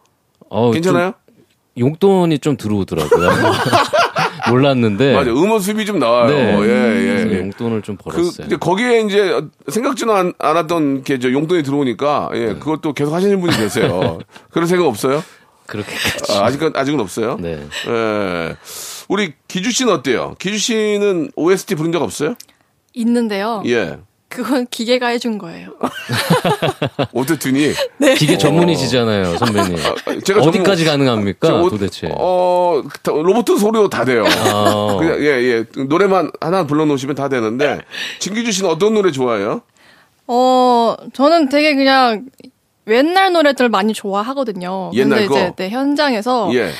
어, 0.49 0.71
괜찮아요? 0.71 1.05
좀 1.05 1.13
용돈이 1.79 2.39
좀 2.39 2.57
들어오더라고요. 2.57 3.29
몰랐는데 4.49 5.13
맞아. 5.13 5.29
음원 5.31 5.59
수입이 5.59 5.85
좀 5.85 5.99
나와요. 5.99 6.27
네. 6.29 6.57
예, 6.61 6.67
예, 6.69 7.31
예. 7.33 7.39
용돈을 7.39 7.81
좀 7.81 7.97
그, 7.97 8.05
벌었어요. 8.09 8.47
이제 8.47 8.55
거기에 8.55 9.01
이제 9.01 9.41
생각지는 9.67 10.13
않, 10.13 10.33
않았던 10.39 11.03
게 11.03 11.17
저 11.19 11.31
용돈이 11.31 11.63
들어오니까, 11.63 12.29
예, 12.35 12.39
네. 12.45 12.53
그것도 12.53 12.93
계속 12.93 13.13
하시는 13.13 13.39
분이 13.41 13.57
계세요. 13.57 14.19
그런 14.51 14.67
생각 14.67 14.85
없어요? 14.87 15.21
그렇게까지. 15.65 16.33
아, 16.33 16.45
아직은, 16.45 16.71
아직은 16.75 16.99
없어요? 16.99 17.37
네. 17.41 17.59
예. 17.89 18.55
우리 19.07 19.33
기주 19.47 19.71
씨는 19.71 19.93
어때요? 19.93 20.35
기주 20.39 20.57
씨는 20.57 21.31
OST 21.35 21.75
부른 21.75 21.91
적 21.91 22.01
없어요? 22.01 22.35
있는데요. 22.93 23.63
예. 23.65 23.97
그건 24.29 24.67
기계가 24.69 25.07
해준 25.07 25.37
거예요. 25.37 25.69
오토튠이. 27.13 27.73
기계 28.17 28.37
전문이시잖아요, 28.37 29.37
선배님. 29.37 29.77
제가 30.25 30.41
어디까지 30.41 30.83
전문- 30.83 31.05
가능합니까, 31.05 31.47
저 31.47 31.61
옷- 31.61 31.69
도대체? 31.69 32.09
어, 32.13 32.83
다- 33.03 33.11
로봇 33.13 33.45
소리로 33.57 33.89
다 33.89 34.03
돼요. 34.03 34.25
아. 34.27 34.97
그냥, 34.99 35.19
예, 35.21 35.25
예. 35.25 35.63
노래만 35.85 36.31
하나 36.41 36.67
불러놓으시면 36.67 37.15
다 37.15 37.29
되는데, 37.29 37.79
진기주 38.19 38.51
씨는 38.51 38.69
어떤 38.69 38.93
노래 38.93 39.11
좋아해요? 39.11 39.61
어, 40.27 40.95
저는 41.13 41.47
되게 41.47 41.73
그냥 41.75 42.25
옛날 42.89 43.31
노래들 43.31 43.69
많이 43.69 43.93
좋아하거든요. 43.93 44.91
옛날 44.93 45.19
근데 45.19 45.27
거? 45.27 45.35
이제 45.39 45.53
네, 45.55 45.69
현장에서 45.69 46.49
예. 46.53 46.71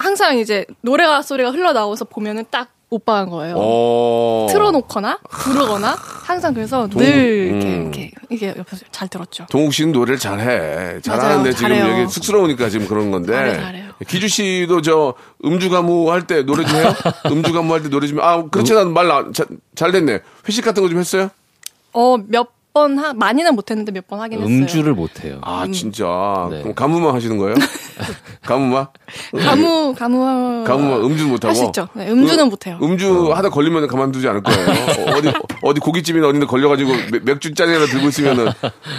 항상 0.00 0.38
이제 0.38 0.64
노래가 0.80 1.20
소리가 1.22 1.50
흘러나오면서 1.50 2.06
보면은 2.06 2.44
딱 2.50 2.68
오빠인 2.88 3.28
거예요. 3.28 3.54
어. 3.58 4.48
틀어놓거나 4.50 5.18
부르거나 5.30 5.94
항상 6.24 6.54
그래서 6.54 6.88
동- 6.88 7.02
늘 7.02 7.06
이렇게, 7.08 7.66
음. 7.66 7.82
이렇게 7.82 8.10
이게 8.30 8.48
옆에서 8.56 8.84
잘 8.90 9.06
들었죠. 9.08 9.46
동욱 9.50 9.72
씨는 9.74 9.92
노래를 9.92 10.18
잘해. 10.18 11.00
잘하는데 11.02 11.36
맞아요. 11.50 11.52
지금 11.52 11.68
잘해요. 11.76 12.00
여기 12.00 12.10
쑥스러우니까 12.10 12.68
지금 12.70 12.88
그런 12.88 13.10
건데. 13.12 13.32
잘해, 13.32 13.60
잘해요. 13.60 13.90
기주 14.08 14.26
씨도 14.28 14.80
저 14.82 15.14
음주 15.44 15.68
가무 15.70 16.10
할 16.10 16.26
때 16.26 16.42
노래 16.42 16.64
좀 16.64 16.76
해요? 16.78 16.92
음주 17.30 17.52
가무 17.52 17.72
할 17.74 17.82
때 17.82 17.90
노래 17.90 18.06
좀, 18.08 18.18
아, 18.20 18.42
그렇지 18.42 18.72
않은 18.72 18.92
말, 18.92 19.06
나- 19.06 19.30
자- 19.32 19.44
잘 19.76 19.92
됐네. 19.92 20.20
회식 20.48 20.64
같은 20.64 20.82
거 20.82 20.88
좀 20.88 20.98
했어요? 20.98 21.28
어, 21.92 22.16
몇 22.26 22.48
번 22.72 22.96
하, 23.00 23.12
많이는 23.12 23.52
못했는데 23.56 23.90
몇 23.90 24.06
번 24.06 24.20
하긴 24.20 24.38
했어요. 24.40 24.54
음주를 24.56 24.94
못해요. 24.94 25.40
아, 25.42 25.66
진짜. 25.72 26.48
네. 26.52 26.60
그럼 26.62 26.72
가무만 26.76 27.12
하시는 27.16 27.36
거예요? 27.36 27.56
가무만? 28.50 28.88
가무, 29.38 29.94
가무. 29.96 30.64
가무만 30.66 31.00
음주는 31.02 31.30
못하고? 31.30 31.48
할 31.50 31.54
수 31.56 31.64
있죠. 31.66 31.86
네, 31.94 32.10
음주는 32.10 32.48
못해요. 32.48 32.78
음주 32.82 33.32
하다 33.32 33.50
걸리면 33.50 33.86
가만두지 33.86 34.26
않을 34.28 34.42
거예요. 34.42 34.68
어, 34.68 35.14
어디, 35.16 35.32
어디 35.62 35.80
고깃집이나 35.80 36.26
어디 36.26 36.40
데 36.40 36.46
걸려가지고 36.46 36.90
맥- 37.12 37.24
맥주짜리 37.24 37.72
하나 37.72 37.86
들고 37.86 38.08
있으면은, 38.08 38.48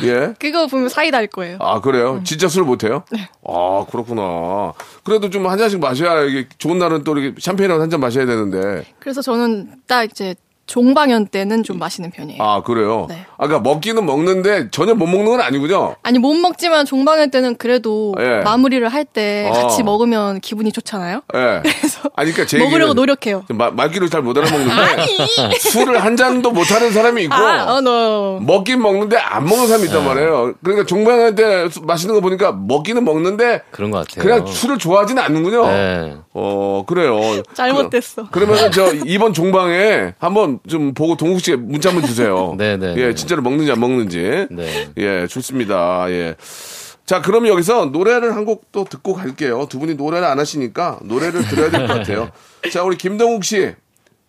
예? 0.04 0.34
그거 0.40 0.68
보면 0.68 0.88
사이다일 0.88 1.28
거예요. 1.28 1.58
아, 1.60 1.82
그래요? 1.82 2.22
진짜 2.24 2.48
술 2.48 2.64
못해요? 2.64 3.04
네. 3.12 3.28
아, 3.46 3.86
그렇구나. 3.92 4.72
그래도 5.04 5.30
좀 5.30 5.42
한 5.52 5.58
잔씩 5.58 5.80
마셔야, 5.82 6.24
이게 6.24 6.48
좋은 6.60 6.78
날은 6.80 7.04
또 7.04 7.18
이렇게 7.18 7.36
샴페인이라도 7.42 7.82
한 7.82 7.90
잔 7.90 8.00
마셔야 8.00 8.26
되는데. 8.26 8.86
그래서 9.00 9.22
저는 9.22 9.72
딱 9.88 10.06
이제 10.10 10.34
종방연 10.72 11.28
때는 11.28 11.64
좀 11.64 11.78
마시는 11.80 12.12
편이에요. 12.12 12.42
아, 12.42 12.64
그래요? 12.64 13.06
네. 13.10 13.26
아까 13.38 13.60
먹기는 13.60 14.06
먹는데 14.06 14.70
전혀 14.72 14.94
못 14.96 15.06
먹는 15.06 15.26
건 15.32 15.42
아니군요. 15.42 15.96
아니 16.02 16.18
못 16.18 16.34
먹지만 16.34 16.86
종방연 16.86 17.30
때는 17.30 17.58
그래도 17.58 18.16
예. 18.22 18.38
마무리를 18.38 18.88
할때 18.88 19.50
어. 19.50 19.54
같이 19.54 19.84
먹으면 19.84 20.40
기분이 20.40 20.72
좋잖아요. 20.72 21.24
예. 21.36 21.40
아니, 22.16 22.32
그러니까 22.32 22.46
제 22.46 22.58
먹으려고 22.58 22.94
노력해요. 22.94 23.44
좀 23.50 23.58
마- 23.58 23.70
말귀를 23.70 24.10
잘 24.10 24.22
못 24.22 24.38
알아먹는데 24.38 25.58
술을 25.60 26.02
한 26.02 26.16
잔도 26.16 26.52
못 26.52 26.72
하는 26.72 26.92
사람이 26.92 27.24
있고 27.24 27.34
아, 27.36 27.74
어, 27.76 27.82
너. 27.82 28.40
먹긴 28.42 28.82
먹는데 28.82 29.18
안 29.18 29.44
먹는 29.46 29.68
사람이 29.68 29.88
있단 29.88 30.06
말이에요. 30.06 30.54
그러니까 30.64 30.86
종방할 30.86 31.36
때 31.36 31.68
수- 31.70 31.82
마시는 31.82 32.16
거 32.16 32.22
보니까 32.22 32.54
먹기는 32.54 33.04
먹는데 33.04 33.64
그런 33.72 33.92
것 33.92 34.08
같아요. 34.08 34.24
그냥 34.24 34.48
술을 34.48 34.78
좋아하지는 34.78 35.22
않는군요. 35.22 35.66
네. 35.68 36.16
어, 36.34 36.84
그래요. 36.88 37.20
잘못됐어. 37.56 38.28
그, 38.32 38.40
러면 38.40 38.72
저 38.72 38.94
이번 39.06 39.34
종방에 39.34 40.14
한번 40.20 40.60
좀 40.68 40.94
보고 40.94 41.16
동욱 41.18 41.40
씨가 41.42 41.58
문자 41.58 41.90
한번 41.90 42.06
주세요. 42.08 42.56
네네. 42.58 42.96
예, 43.02 43.14
진짜로 43.16 43.42
먹는지 43.42 43.72
안 43.72 43.80
먹는지. 43.80 44.48
네. 44.52 44.90
예, 44.98 45.28
좋습니다. 45.28 46.06
예. 46.10 46.36
자, 47.06 47.22
그럼 47.22 47.48
여기서 47.48 47.86
노래를 47.88 48.36
한 48.36 48.46
곡 48.46 48.72
또 48.72 48.84
듣고 48.86 49.14
갈게요. 49.14 49.68
두 49.70 49.80
분이 49.80 49.96
노래를 49.96 50.26
안 50.28 50.40
하시니까 50.40 51.00
노래를 51.04 51.46
들어야 51.48 51.70
될 51.70 51.88
것 51.88 51.94
같아요. 51.94 52.30
자, 52.72 52.84
우리 52.84 52.96
김동욱 52.98 53.44
씨. 53.44 53.74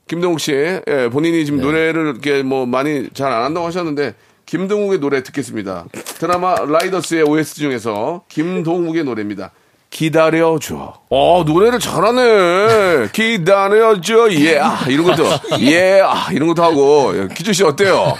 김동욱 0.08 0.40
씨. 0.40 0.52
예, 0.52 1.08
본인이 1.12 1.44
지금 1.44 1.60
노래를 1.60 2.06
이렇게 2.06 2.42
뭐 2.42 2.66
많이 2.66 3.08
잘 3.14 3.30
안 3.32 3.44
한다고 3.44 3.66
하셨는데 3.66 4.14
김동욱의 4.46 4.98
노래 4.98 5.22
듣겠습니다. 5.22 5.86
드라마 6.18 6.56
라이더스의 6.56 7.22
OST 7.22 7.60
중에서 7.60 8.24
김동욱의 8.28 9.04
노래입니다. 9.04 9.52
기다려줘. 9.92 10.94
어, 11.10 11.44
노래를 11.46 11.78
잘하네. 11.78 13.08
기다려줘. 13.12 14.32
예, 14.32 14.58
아, 14.58 14.86
이런 14.88 15.04
것도. 15.04 15.24
예, 15.60 16.00
아, 16.02 16.32
이런 16.32 16.48
것도 16.48 16.62
하고. 16.62 17.12
예, 17.14 17.28
기주 17.32 17.52
씨 17.52 17.62
어때요? 17.62 18.16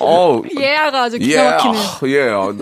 어, 0.00 0.40
예아가 0.58 1.02
아주 1.02 1.18
예, 1.20 1.26
기가 1.26 1.50
막히네요. 1.50 1.82
아, 1.82 2.00
예. 2.06 2.30
아, 2.30 2.52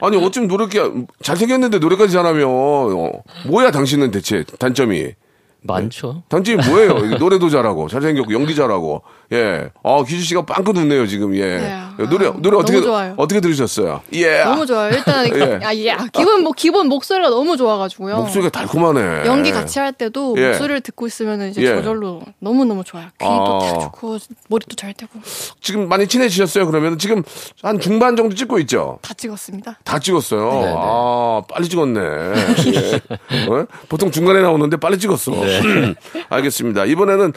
아니, 0.00 0.16
어쩜 0.16 0.48
노래 0.48 0.64
이렇게 0.64 0.90
잘생겼는데 1.22 1.78
노래까지 1.78 2.12
잘하면, 2.14 2.46
어, 2.48 3.10
뭐야, 3.46 3.70
당신은 3.70 4.10
대체 4.10 4.44
단점이? 4.58 5.12
많죠. 5.62 6.22
단점이 6.28 6.66
뭐예요? 6.68 6.98
이게 7.04 7.16
노래도 7.16 7.48
잘하고 7.50 7.88
잘생겼고 7.88 8.32
연기 8.32 8.54
잘하고 8.54 9.02
예. 9.32 9.70
아 9.82 10.02
기주 10.06 10.22
씨가 10.22 10.46
빵긋 10.46 10.76
웃네요 10.76 11.06
지금 11.06 11.34
예. 11.36 11.58
네. 11.58 12.06
노래 12.08 12.28
아, 12.28 12.34
노래 12.36 12.56
어떻게 12.56 12.74
너무 12.74 12.86
좋아요. 12.86 13.14
어떻게 13.16 13.40
들으셨어요? 13.40 14.00
예. 14.14 14.42
너무 14.44 14.66
좋아요. 14.66 14.90
일단 14.94 15.26
예. 15.36 15.60
아, 15.64 15.74
예. 15.74 15.96
기본 16.12 16.42
뭐 16.42 16.52
기본 16.52 16.88
목소리가 16.88 17.28
너무 17.28 17.56
좋아가지고요. 17.56 18.16
목소리가 18.16 18.50
달콤하네. 18.50 19.26
연기 19.26 19.52
같이 19.52 19.78
할 19.78 19.92
때도 19.92 20.34
예. 20.38 20.48
목소리를 20.48 20.80
듣고 20.80 21.06
있으면 21.06 21.48
이제 21.50 21.62
예. 21.62 21.66
저절로 21.66 22.22
너무 22.38 22.64
너무 22.64 22.84
좋아요. 22.84 23.06
귀도 23.18 23.30
아. 23.30 23.58
딱 23.58 23.80
좋고 23.80 24.18
머리도 24.48 24.76
잘 24.76 24.94
되고 24.94 25.12
지금 25.60 25.88
많이 25.88 26.06
친해지셨어요? 26.06 26.66
그러면 26.66 26.98
지금 26.98 27.22
한 27.62 27.78
중반 27.80 28.16
정도 28.16 28.34
찍고 28.34 28.58
있죠? 28.60 28.98
다 29.02 29.12
찍었습니다. 29.14 29.78
다 29.84 29.98
찍었어요. 29.98 30.50
네, 30.52 30.60
네. 30.66 30.74
아, 30.76 31.42
빨리 31.48 31.68
찍었네. 31.68 32.00
예. 32.74 33.50
어? 33.50 33.66
보통 33.88 34.10
중간에 34.10 34.40
나오는데 34.40 34.76
빨리 34.78 34.98
찍었어. 34.98 35.32
네. 35.50 35.94
알겠습니다. 36.28 36.84
이번에는, 36.86 37.32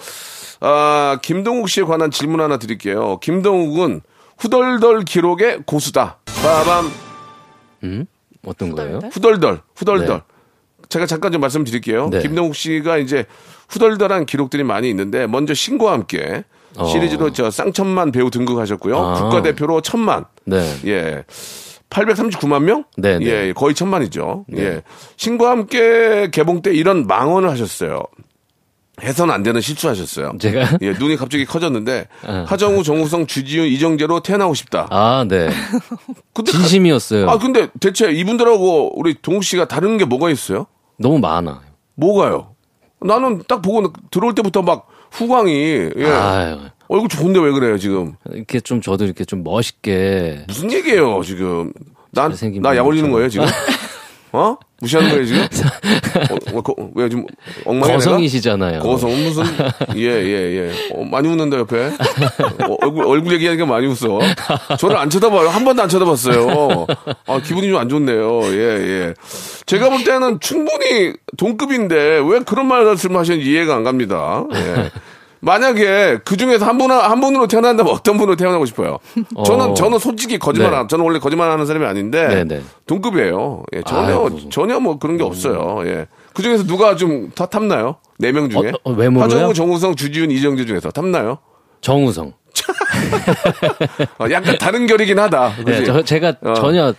아, 0.62 1.20
김동욱 1.22 1.70
씨에 1.70 1.84
관한 1.84 2.12
질문 2.12 2.42
하나 2.42 2.58
드릴게요. 2.58 3.20
김동욱은 3.20 4.02
후덜덜 4.38 5.04
기록의 5.04 5.60
고수다. 5.66 6.20
빠밤. 6.42 6.92
음? 7.84 8.06
어떤 8.46 8.72
거예요? 8.72 9.00
후덜덜? 9.12 9.62
후덜덜. 9.76 10.18
네. 10.18 10.24
제가 10.90 11.06
잠깐 11.06 11.32
좀 11.32 11.42
말씀드릴게요. 11.42 12.10
네. 12.10 12.22
김동욱 12.22 12.56
씨가 12.56 12.98
이제 12.98 13.26
후덜덜한 13.70 14.26
기록들이 14.26 14.64
많이 14.64 14.90
있는데 14.90 15.28
먼저 15.28 15.54
신과 15.54 15.92
함께 15.92 16.44
어. 16.76 16.86
시리즈로 16.86 17.32
저 17.32 17.50
쌍천만 17.50 18.12
배우 18.12 18.30
등극하셨고요. 18.30 18.98
아. 18.98 19.14
국가대표로 19.14 19.82
천만. 19.82 20.26
네. 20.46 20.62
예. 20.86 21.24
839만 21.94 22.64
명? 22.64 22.84
네, 22.98 23.20
네. 23.20 23.26
예, 23.26 23.54
거의 23.54 23.76
천만이죠. 23.76 24.46
예. 24.58 24.82
신과 25.16 25.52
함께 25.52 26.30
개봉 26.32 26.62
때 26.62 26.74
이런 26.74 27.06
망언을 27.08 27.50
하셨어요. 27.50 28.04
해서는 29.02 29.34
안 29.34 29.42
되는 29.44 29.60
실수하셨어요. 29.60 30.34
제가 30.40 30.78
예, 30.82 30.92
눈이 30.94 31.16
갑자기 31.18 31.46
커졌는데 31.46 32.08
어. 32.28 32.46
하정우, 32.50 32.84
정우성, 32.84 33.28
주지훈, 33.28 33.68
이정재로 33.68 34.22
태어나고 34.22 34.54
싶다. 34.54 34.88
아, 34.92 35.26
네. 35.28 35.50
근데 36.34 36.52
가- 36.52 36.58
진심이었어요. 36.60 37.30
아, 37.30 37.38
근데 37.38 37.70
대체 37.80 38.12
이분들하고 38.12 39.00
우리 39.00 39.16
동욱 39.22 39.44
씨가 39.44 39.68
다른 39.68 39.98
게 39.98 40.06
뭐가 40.06 40.30
있어요? 40.30 40.68
너무 41.00 41.20
많아. 41.20 41.62
뭐가요? 41.96 42.56
나는 43.02 43.44
딱 43.48 43.62
보고 43.62 43.92
들어올 44.12 44.34
때부터 44.36 44.62
막 44.62 44.88
후광이 45.14 45.90
예. 45.98 46.06
아유. 46.06 46.58
얼굴 46.88 47.08
좋은데 47.08 47.40
왜 47.40 47.52
그래요 47.52 47.78
지금? 47.78 48.14
이렇게 48.32 48.60
좀 48.60 48.82
저도 48.82 49.06
이렇게 49.06 49.24
좀 49.26 49.44
멋있게 49.44 50.44
무슨 50.48 50.72
얘기예요 50.72 51.22
지금? 51.24 51.72
난 52.12 52.30
잘생긴 52.30 52.62
나약 52.62 52.86
올리는 52.86 53.10
분이죠. 53.10 53.40
거예요 53.40 53.48
지금? 53.48 53.64
어? 54.36 54.58
무시하는 54.82 55.12
거예요 55.12 55.26
지금? 55.26 55.42
어, 56.54 56.58
어, 56.58 56.62
거- 56.62 56.76
왜 56.96 57.08
지금 57.08 57.26
엉망이야 57.66 57.98
내가? 57.98 58.10
거성이시잖아요. 58.10 58.80
거성 58.80 59.12
무슨 59.24 59.44
예예 59.96 60.58
예, 60.58 60.72
어, 60.94 61.04
많이 61.06 61.28
웃는다 61.30 61.58
옆에 61.60 61.86
어, 61.88 62.78
얼굴 62.82 63.06
얼굴 63.06 63.34
얘기하니까 63.34 63.66
많이 63.66 63.88
웃어 63.88 64.20
저를 64.78 64.98
안 64.98 65.10
쳐다봐요 65.10 65.48
한 65.50 65.64
번도 65.64 65.84
안 65.84 65.88
쳐다봤어요 65.90 66.88
아 67.28 67.40
기분이 67.40 67.70
좀 67.70 67.80
안 67.80 67.88
좋네요 67.90 68.42
예예 68.54 69.14
제가 69.68 69.90
볼 69.90 70.04
때는 70.04 70.40
충분히 70.42 71.14
동급인데 71.38 72.22
왜 72.28 72.40
그런 72.46 72.68
말씀을 72.68 73.18
하시는지 73.20 73.50
이해가 73.50 73.76
안 73.76 73.84
갑니다 73.84 74.44
예. 74.54 74.90
만약에 75.48 76.20
그 76.24 76.38
중에서 76.38 76.66
한 76.66 76.78
분, 76.78 76.90
한 76.90 77.20
분으로 77.20 77.48
태어난다면 77.48 77.92
어떤 77.94 78.18
분으로 78.18 78.38
태어나고 78.38 78.66
싶어요? 78.66 79.00
저는, 79.46 79.66
어. 79.72 79.74
저는 79.74 80.00
솔직히 80.00 80.40
거짓말 80.40 80.72
네. 80.72 80.78
안, 80.78 80.88
저는 80.88 81.04
원래 81.04 81.20
거짓말 81.20 81.52
하는 81.52 81.66
사람이 81.66 81.86
아닌데, 81.86 82.28
네, 82.30 82.44
네. 82.46 82.62
동급이에요. 82.88 83.64
예, 83.76 83.82
전혀, 83.86 84.14
아유. 84.22 84.50
전혀 84.50 84.80
뭐 84.80 84.98
그런 85.00 85.18
게 85.18 85.24
없어요. 85.24 85.82
예. 85.86 86.08
그 86.34 86.42
중에서 86.44 86.64
누가 86.64 86.96
좀 86.96 87.30
타- 87.36 87.46
탐나요? 87.46 87.98
네 88.20 88.32
명 88.32 88.50
중에? 88.50 88.70
어, 88.70 88.92
어, 88.92 88.92
외모로요? 88.94 89.24
하정우, 89.26 89.54
정우성, 89.54 89.96
주지훈, 89.96 90.32
이정재 90.32 90.66
중에서 90.66 90.92
탐나요? 90.92 91.40
정우성. 91.82 92.32
어, 94.20 94.26
약간 94.32 94.58
다른 94.58 94.88
결이긴 94.88 95.20
하다. 95.20 95.54
네, 95.66 95.84
저, 95.84 96.02
제가 96.04 96.36
어. 96.42 96.54
전혀 96.54 96.94
가- 96.94 96.98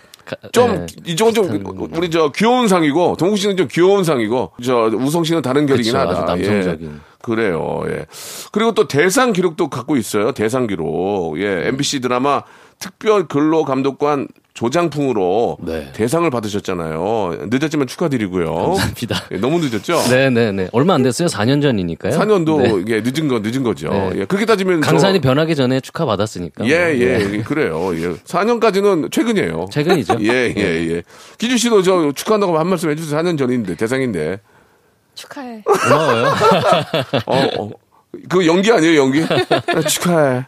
좀 0.51 0.85
네, 0.85 0.85
이쪽은 1.05 1.33
좀 1.33 1.89
우리 1.93 2.09
저 2.09 2.31
귀여운 2.31 2.67
상이고 2.67 3.15
동국 3.17 3.37
씨는 3.37 3.57
좀 3.57 3.67
귀여운 3.69 4.03
상이고 4.03 4.51
저 4.63 4.89
우성 4.93 5.23
씨는 5.23 5.41
다른 5.41 5.65
결이긴 5.65 5.93
그쵸, 5.93 5.99
하다. 5.99 6.11
아주 6.33 6.43
남성적인. 6.43 6.87
예. 6.87 6.99
그래요. 7.21 7.83
예. 7.87 8.05
그리고 8.51 8.73
또 8.73 8.87
대상 8.87 9.33
기록도 9.33 9.69
갖고 9.69 9.97
있어요. 9.97 10.31
대상 10.31 10.67
기록. 10.67 11.39
예. 11.39 11.67
MBC 11.67 12.01
드라마 12.01 12.43
특별 12.79 13.27
근로 13.27 13.63
감독관 13.65 14.27
조장풍으로 14.55 15.57
네. 15.61 15.89
대상을 15.93 16.27
받으셨잖아요. 16.29 17.47
늦었지만 17.51 17.87
축하드리고요. 17.87 18.53
감사합니다. 18.55 19.23
예, 19.31 19.37
너무 19.37 19.59
늦었죠? 19.59 20.01
네네네. 20.09 20.69
얼마 20.71 20.93
안 20.95 21.03
됐어요. 21.03 21.27
4년 21.27 21.61
전이니까요. 21.61 22.17
4년도 22.17 22.61
네. 22.63 22.81
이게 22.81 23.01
늦은 23.03 23.27
거 23.27 23.39
늦은 23.43 23.63
거죠. 23.63 23.89
네. 23.89 24.11
예. 24.21 24.25
그렇게 24.25 24.45
따지면 24.45 24.81
저- 24.81 24.89
강산이 24.89 25.19
변하기 25.19 25.55
전에 25.55 25.81
축하 25.81 26.05
받았으니까. 26.05 26.65
예, 26.67 26.77
뭐. 26.79 26.87
예, 26.87 27.17
네. 27.17 27.41
그래요. 27.43 27.91
예. 27.95 28.13
4년까지는 28.13 29.11
최근이에요. 29.11 29.67
최근이죠. 29.71 30.19
네. 30.19 30.25
예, 30.25 30.53
예, 30.55 30.61
예. 30.95 31.03
기주 31.37 31.57
씨도 31.57 31.81
저 31.81 32.11
축하한다고 32.13 32.57
한 32.57 32.67
말씀 32.67 32.89
해주세요. 32.89 33.19
4년 33.19 33.37
전인데, 33.37 33.75
대상인데. 33.75 34.39
축하해. 35.15 35.63
고마워요. 35.63 36.25
어, 37.27 37.47
어. 37.59 37.69
그 38.29 38.45
연기 38.47 38.71
아니에요, 38.71 39.01
연기? 39.01 39.23
아, 39.23 39.81
축하해. 39.87 40.45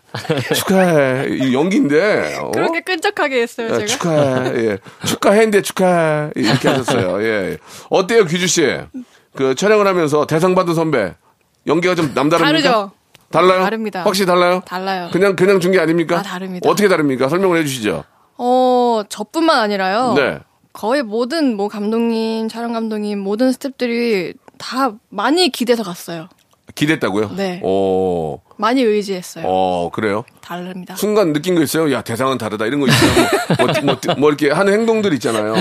축하해. 0.56 1.28
이 1.30 1.54
연기인데. 1.54 2.38
어? 2.42 2.52
그렇게 2.52 2.82
끈적하게 2.82 3.42
했어요, 3.42 3.68
아, 3.74 3.74
제가. 3.78 3.86
축하해. 3.86 4.52
예. 4.56 4.78
축하했는데 5.06 5.62
축하해. 5.62 6.32
이렇게 6.36 6.68
하셨어요. 6.70 7.24
예. 7.24 7.58
어때요, 7.90 8.26
기주 8.26 8.48
씨? 8.48 8.78
그 9.36 9.56
촬영을 9.56 9.88
하면서 9.88 10.26
대상 10.26 10.56
받은 10.56 10.74
선배. 10.74 11.14
연기가 11.68 11.96
좀 11.96 12.12
남다릅니까? 12.16 12.40
다르죠? 12.46 12.92
달라요? 13.32 13.62
다릅니다. 13.62 14.04
확실히 14.04 14.26
달라요? 14.26 14.62
달라요. 14.66 15.10
그냥, 15.12 15.36
그냥 15.36 15.60
준 15.60 15.72
게 15.72 15.80
아닙니까? 15.80 16.20
아, 16.20 16.22
다릅니다. 16.22 16.70
어떻게 16.70 16.88
다릅니까? 16.88 17.28
설명을 17.30 17.58
해 17.60 17.64
주시죠. 17.66 18.04
어, 18.38 19.02
저뿐만 19.10 19.60
아니라요. 19.60 20.14
네. 20.16 20.40
거의 20.72 21.04
모든 21.04 21.58
뭐 21.58 21.68
감독님, 21.68 22.48
촬영 22.50 22.72
감독님, 22.72 23.20
모든 23.20 23.50
스탭들이 23.52 24.36
다 24.58 24.92
많이 25.10 25.50
기대서 25.50 25.84
갔어요. 25.84 26.30
기댔다고요? 26.76 27.32
네. 27.36 27.60
오, 27.64 28.40
많이 28.58 28.82
의지했어요. 28.82 29.44
어, 29.48 29.90
그래요? 29.92 30.24
다릅니다. 30.42 30.96
순간 30.96 31.34
느낀 31.34 31.56
거 31.56 31.62
있어요? 31.62 31.92
야, 31.94 32.02
대상은 32.02 32.38
다르다. 32.38 32.66
이런 32.66 32.80
거 32.80 32.88
있어요? 32.88 33.12
뭐, 33.58 33.68
뭐, 33.68 33.96
뭐, 34.06 34.16
뭐 34.18 34.30
이렇게 34.30 34.52
하는 34.52 34.74
행동들 34.74 35.14
있잖아요. 35.16 35.56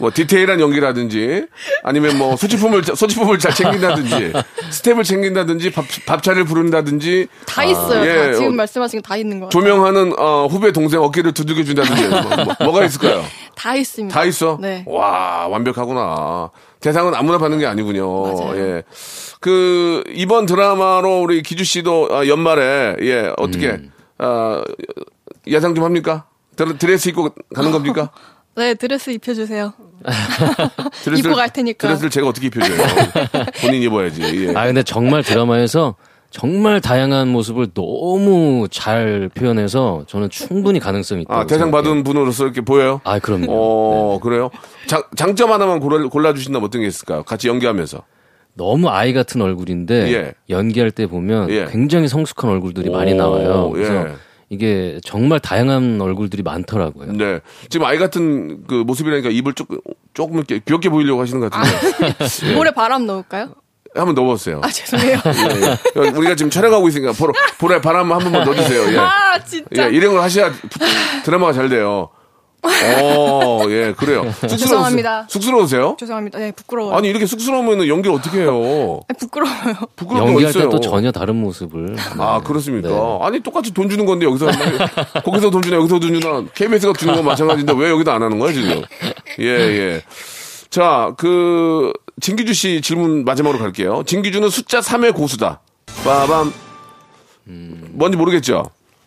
뭐 0.00 0.10
디테일한 0.12 0.60
연기라든지 0.60 1.46
아니면 1.82 2.18
뭐 2.18 2.36
소지품을, 2.36 2.82
소지품을 2.84 3.38
잘 3.38 3.54
챙긴다든지 3.54 4.32
스텝을 4.70 5.04
챙긴다든지 5.04 5.72
밥, 5.72 5.84
밥차를 6.06 6.44
부른다든지 6.44 7.28
다 7.46 7.64
있어요. 7.64 8.04
예, 8.06 8.26
다. 8.28 8.32
지금 8.34 8.52
어, 8.52 8.56
말씀하신 8.56 9.02
거 9.02 9.08
다 9.10 9.16
있는 9.16 9.40
거. 9.40 9.46
같아요. 9.46 9.60
조명하는 9.62 10.14
어, 10.18 10.46
후배 10.50 10.72
동생 10.72 11.00
어깨를 11.02 11.32
두들겨 11.32 11.64
준다든지 11.64 12.08
뭐, 12.64 12.72
가 12.72 12.84
있을까요? 12.84 13.24
다 13.56 13.74
있습니다. 13.74 14.14
다 14.18 14.24
있어? 14.24 14.58
네. 14.60 14.84
와, 14.86 15.46
완벽하구나. 15.48 16.50
대상은 16.80 17.14
아무나 17.14 17.38
받는 17.38 17.58
게 17.58 17.66
아니군요. 17.66 18.22
맞아요. 18.22 18.56
예. 18.58 18.82
그, 19.40 20.02
이번 20.08 20.46
드라마로 20.46 21.20
우리 21.22 21.42
기주 21.42 21.64
씨도 21.64 22.08
아, 22.10 22.26
연말에, 22.26 22.96
예, 23.02 23.32
어떻게, 23.36 23.68
음. 23.70 23.90
아, 24.18 24.62
예상 25.46 25.74
좀 25.74 25.84
합니까? 25.84 26.24
드- 26.56 26.76
드레스 26.78 27.08
입고 27.10 27.30
가는 27.54 27.70
겁니까? 27.70 28.10
네, 28.56 28.74
드레스 28.74 29.10
입혀주세요. 29.10 29.72
드레스를- 31.04 31.18
입고 31.18 31.34
갈 31.34 31.50
테니까. 31.50 31.86
드레스를 31.88 32.10
제가 32.10 32.26
어떻게 32.28 32.46
입혀줘요? 32.48 32.76
본인 33.62 33.82
입어야지. 33.82 34.22
예. 34.48 34.54
아 34.56 34.66
근데 34.66 34.82
정말 34.82 35.22
드라마에서 35.22 35.94
정말 36.30 36.80
다양한 36.80 37.28
모습을 37.28 37.68
너무 37.74 38.68
잘 38.70 39.28
표현해서 39.34 40.04
저는 40.06 40.30
충분히 40.30 40.78
가능성이 40.78 41.22
있다고 41.22 41.40
아, 41.40 41.46
대상. 41.46 41.70
받은 41.72 42.04
분으로서 42.04 42.44
이렇게 42.44 42.60
보여요? 42.60 43.00
아 43.04 43.18
그럼요. 43.18 43.46
어, 43.50 44.20
그래요? 44.20 44.50
장, 44.86 45.02
장점 45.16 45.50
하나만 45.50 45.80
골라, 45.80 46.08
골라 46.08 46.32
주신다면 46.32 46.66
어떤 46.66 46.82
게 46.82 46.86
있을까요? 46.86 47.24
같이 47.24 47.48
연기하면서. 47.48 48.02
너무 48.54 48.88
아이 48.88 49.12
같은 49.12 49.40
얼굴인데 49.42 50.12
예. 50.12 50.32
연기할 50.48 50.90
때 50.92 51.06
보면 51.06 51.50
예. 51.50 51.66
굉장히 51.70 52.08
성숙한 52.08 52.50
얼굴들이 52.50 52.90
많이 52.90 53.12
오, 53.12 53.16
나와요. 53.16 53.70
그래서 53.70 53.94
예. 54.08 54.12
이게 54.50 54.98
정말 55.04 55.40
다양한 55.40 56.00
얼굴들이 56.00 56.42
많더라고요. 56.42 57.12
네. 57.12 57.40
지금 57.68 57.86
아이 57.86 57.98
같은 57.98 58.64
그 58.66 58.74
모습이라니까 58.74 59.30
입을 59.30 59.54
조금, 59.54 59.78
조금 60.14 60.36
이렇게 60.38 60.60
귀엽게 60.64 60.88
보이려고 60.90 61.20
하시는 61.22 61.40
것 61.40 61.50
같은데. 61.50 62.14
예. 62.50 62.54
볼에 62.54 62.70
바람 62.72 63.06
넣을까요? 63.06 63.54
한번 63.94 64.14
넣어보세요. 64.14 64.60
아, 64.62 64.68
죄송해요. 64.70 65.18
예, 65.26 66.02
예. 66.04 66.08
우리가 66.10 66.36
지금 66.36 66.50
촬영하고 66.50 66.88
있으니까 66.88 67.12
보러, 67.12 67.32
보라에 67.58 67.80
바람 67.80 68.10
한 68.12 68.18
번만 68.20 68.44
넣어주세요. 68.44 68.92
예. 68.94 68.98
아, 68.98 69.38
진짜. 69.44 69.86
예, 69.90 69.96
이런 69.96 70.12
걸 70.12 70.22
하셔야 70.22 70.50
부- 70.52 70.68
드라마가 71.24 71.52
잘 71.52 71.68
돼요. 71.68 72.08
어, 72.62 73.62
예, 73.70 73.94
그래요. 73.96 74.22
쑥스러우세- 74.42 74.58
죄송합니다. 74.58 75.26
쑥스러우세요? 75.30 75.96
죄송합니다. 75.98 76.38
네, 76.38 76.52
부끄러워요. 76.52 76.94
아니, 76.94 77.08
이렇게 77.08 77.24
쑥스러우면 77.24 77.88
연기를 77.88 78.14
어떻게 78.14 78.40
해요? 78.40 79.00
아니, 79.08 79.18
부끄러워요. 79.18 79.74
부끄러운 79.96 80.34
거 80.34 80.42
연기할. 80.42 80.52
때 80.52 80.68
또 80.68 80.78
전혀 80.78 81.10
다른 81.10 81.36
모습을. 81.36 81.96
아, 82.18 82.38
네. 82.38 82.44
그렇습니까? 82.46 82.88
네. 82.90 83.18
아니, 83.22 83.40
똑같이 83.40 83.72
돈 83.72 83.88
주는 83.88 84.04
건데, 84.04 84.26
여기서, 84.26 84.46
거기서 85.24 85.48
돈 85.50 85.62
주나, 85.62 85.76
여기서 85.76 85.98
돈 85.98 86.20
주나, 86.20 86.44
KBS가 86.54 86.92
주는 86.98 87.14
건 87.14 87.24
마찬가지인데, 87.24 87.72
왜 87.76 87.88
여기도 87.90 88.12
안 88.12 88.22
하는 88.22 88.38
거야, 88.38 88.52
지금? 88.52 88.82
예, 89.38 89.44
예. 89.46 90.02
자, 90.70 91.14
그, 91.18 91.92
진기주 92.20 92.54
씨 92.54 92.80
질문 92.80 93.24
마지막으로 93.24 93.58
갈게요. 93.58 94.04
진기주는 94.06 94.48
숫자 94.50 94.80
3의 94.80 95.14
고수다. 95.14 95.60
빠밤. 96.04 96.52
뭔지 97.44 98.16
모르겠죠? 98.16 98.64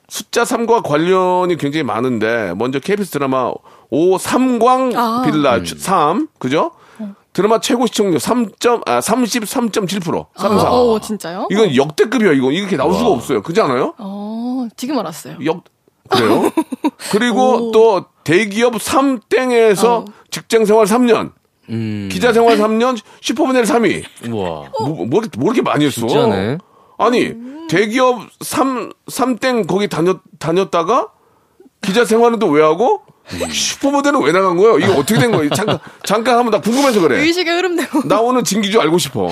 숫자 0.10 0.44
3과 0.44 0.84
관련이 0.84 1.56
굉장히 1.58 1.84
많은데, 1.84 2.54
먼저 2.56 2.80
KBS 2.80 3.12
드라마 3.12 3.52
오 3.90 4.18
삼광 4.18 4.92
아. 4.96 5.22
빌라 5.26 5.56
음. 5.56 5.66
3, 5.66 6.28
그죠? 6.38 6.72
드라마 7.32 7.60
최고 7.60 7.88
시청률 7.88 8.20
3. 8.20 8.48
아, 8.86 9.00
33.7%. 9.00 10.28
3, 10.36 10.60
4. 10.60 10.72
어, 10.72 11.00
진짜요? 11.00 11.48
이건 11.50 11.76
역대급이야, 11.76 12.34
이거. 12.34 12.52
이렇게 12.52 12.78
나올 12.78 12.94
수가 12.94 13.10
없어요. 13.10 13.42
그렇지 13.42 13.60
않아요? 13.62 13.96
어, 13.98 14.68
지금 14.76 15.00
알았어요. 15.00 15.38
역, 15.46 15.64
그래요? 16.10 16.52
그리고 17.12 17.72
또 17.72 18.06
대기업 18.24 18.74
3땡에서 18.74 19.86
어. 19.86 20.06
직장 20.30 20.66
생활 20.66 20.86
3년, 20.86 21.32
음. 21.70 22.10
기자 22.12 22.34
생활 22.34 22.58
3년, 22.58 22.98
슈퍼모델 23.22 23.64
3위. 23.64 24.04
우와. 24.32 24.70
뭐, 24.80 25.06
뭐, 25.06 25.22
이렇게- 25.22 25.38
뭐 25.40 25.54
이렇게 25.54 25.62
많이 25.62 25.86
했어? 25.86 26.06
진짜네. 26.08 26.58
아니, 26.98 27.34
대기업 27.70 28.22
3, 28.42 28.92
삼땡 29.08 29.66
거기 29.68 29.88
다녔, 29.88 30.18
다녔다가 30.40 31.10
기자 31.82 32.06
생활은 32.06 32.40
또 32.40 32.48
왜 32.48 32.62
하고 32.62 33.02
슈퍼모델은 33.52 34.22
왜 34.22 34.32
나간 34.34 34.58
거예요? 34.58 34.78
이거 34.80 34.94
어떻게 35.00 35.18
된 35.20 35.32
거예요? 35.32 35.50
잠깐, 35.52 35.80
잠깐 36.06 36.38
한번 36.38 36.52
나 36.52 36.60
궁금해서 36.62 37.00
그래. 37.00 37.22
의식의 37.22 37.54
흐름대로. 37.56 38.04
나 38.06 38.20
오늘 38.20 38.44
진기주 38.44 38.80
알고 38.82 38.98
싶어. 38.98 39.30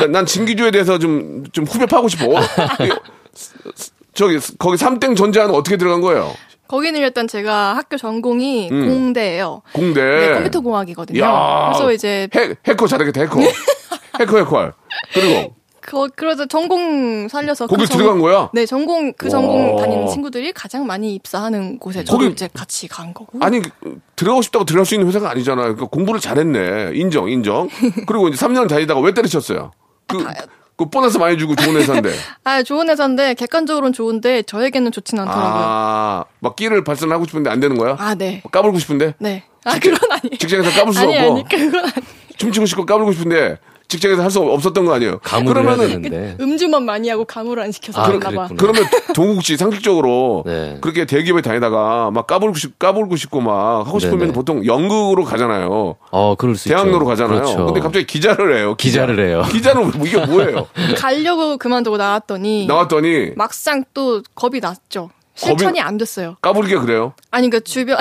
난, 0.00 0.10
난 0.12 0.26
진기주에 0.26 0.70
대해서 0.70 0.98
좀, 0.98 1.44
좀 1.52 1.64
후배 1.66 1.84
파고 1.86 2.08
싶어. 2.08 2.24
저기, 4.14 4.38
거기 4.58 4.76
삼땡 4.76 5.14
전자는 5.14 5.54
어떻게 5.54 5.76
들어간 5.76 6.00
거예요? 6.00 6.32
거기는 6.68 7.00
일단 7.00 7.26
제가 7.26 7.74
학교 7.76 7.96
전공이 7.96 8.68
음. 8.70 8.88
공대예요. 8.88 9.62
공대. 9.72 10.02
네, 10.02 10.34
컴퓨터 10.34 10.60
공학이거든요. 10.60 11.20
야. 11.20 11.70
그래서 11.72 11.92
이제 11.92 12.28
해, 12.36 12.54
해커 12.66 12.86
잘하겠다, 12.86 13.20
해커. 13.22 13.40
해커, 14.20 14.38
해커. 14.38 14.72
그리고, 15.14 15.54
그 15.80 16.08
그래서 16.14 16.44
전공 16.44 17.28
살려서 17.28 17.66
거기 17.66 17.82
그 17.84 17.88
전- 17.88 17.98
들어간 17.98 18.20
거야? 18.20 18.50
네, 18.52 18.66
전공 18.66 19.12
그 19.14 19.30
전공 19.30 19.76
와. 19.76 19.80
다니는 19.82 20.08
친구들이 20.08 20.52
가장 20.52 20.86
많이 20.86 21.14
입사하는 21.14 21.78
곳에 21.78 22.04
저도 22.04 22.18
거기- 22.18 22.30
이제 22.32 22.48
같이 22.52 22.86
간 22.88 23.14
거고. 23.14 23.38
아니, 23.40 23.62
들어가고 24.14 24.42
싶다고 24.42 24.66
들어갈 24.66 24.84
수 24.84 24.94
있는 24.94 25.08
회사가 25.08 25.30
아니잖아요. 25.30 25.74
그러니까 25.74 25.86
공부를 25.86 26.20
잘했네. 26.20 26.90
인정, 26.94 27.30
인정. 27.30 27.68
그리고 28.06 28.28
이제 28.28 28.36
3년 28.46 28.68
다니다가 28.68 29.00
왜 29.00 29.14
때리셨어요? 29.14 29.70
그, 30.06 30.18
그 30.78 30.88
보너스 30.88 31.18
많이 31.18 31.36
주고 31.36 31.56
좋은 31.56 31.76
회사인데. 31.76 32.12
아, 32.44 32.62
좋은 32.62 32.88
회사인데 32.88 33.34
객관적으로는 33.34 33.92
좋은데 33.92 34.42
저에게는 34.42 34.92
좋진 34.92 35.18
않더라고요. 35.18 35.44
아, 35.66 36.24
막 36.38 36.54
끼를 36.54 36.84
발산하고 36.84 37.26
싶은데 37.26 37.50
안 37.50 37.58
되는 37.58 37.76
거야? 37.76 37.96
아, 37.98 38.14
네. 38.14 38.40
까불고 38.50 38.78
싶은데? 38.78 39.14
네. 39.18 39.42
아, 39.64 39.76
그건 39.80 39.98
아니에요. 40.12 40.38
직장에서 40.38 40.70
까불 40.70 40.94
수 40.94 41.00
아니, 41.00 41.18
없고. 41.18 41.34
아니, 41.34 41.44
그건 41.48 41.84
아니. 41.84 41.92
춤추고 42.36 42.66
싶고 42.66 42.86
까불고 42.86 43.10
싶은데 43.12 43.58
직장에서 43.88 44.22
할 44.22 44.28
수 44.30 44.40
없었던 44.40 44.84
거 44.84 44.92
아니에요? 44.92 45.18
그러면은 45.20 45.88
되는데. 45.88 46.36
음주만 46.38 46.84
많이 46.84 47.08
하고 47.08 47.24
가물을 47.24 47.62
안 47.62 47.72
시켜서 47.72 48.02
아, 48.02 48.06
그런가 48.06 48.30
봐. 48.30 48.48
그랬구나. 48.48 48.56
그러면 48.72 48.90
동국 49.14 49.42
씨 49.42 49.56
상식적으로 49.56 50.42
네. 50.44 50.76
그렇게 50.82 51.06
대기업에 51.06 51.40
다니다가 51.40 52.10
막 52.10 52.26
까불고 52.26 52.56
싶 52.58 52.78
까불고 52.78 53.16
싶고 53.16 53.40
막 53.40 53.86
하고 53.86 53.98
싶으면 53.98 54.18
네네. 54.20 54.32
보통 54.34 54.66
연극으로 54.66 55.24
가잖아요. 55.24 55.96
어, 56.10 56.34
그럴 56.36 56.54
수 56.56 56.68
대학로로 56.68 56.96
있죠. 56.98 57.04
가잖아요. 57.06 57.40
그렇죠. 57.40 57.64
근데 57.66 57.80
갑자기 57.80 58.04
기자를 58.06 58.58
해요. 58.58 58.74
기자. 58.76 59.06
기자를 59.06 59.26
해요. 59.26 59.42
기자는 59.50 59.92
이게 60.04 60.18
뭐예요? 60.26 60.66
가려고 60.98 61.56
그만두고 61.56 61.96
나왔더니 61.96 62.66
나왔더니 62.66 63.32
막상 63.36 63.84
또 63.94 64.22
겁이 64.34 64.60
났죠. 64.60 65.08
실천이 65.34 65.80
안 65.80 65.96
됐어요. 65.96 66.36
까불기가 66.42 66.82
그래요. 66.82 67.14
아니 67.30 67.48
그 67.48 67.62
주변 67.64 67.96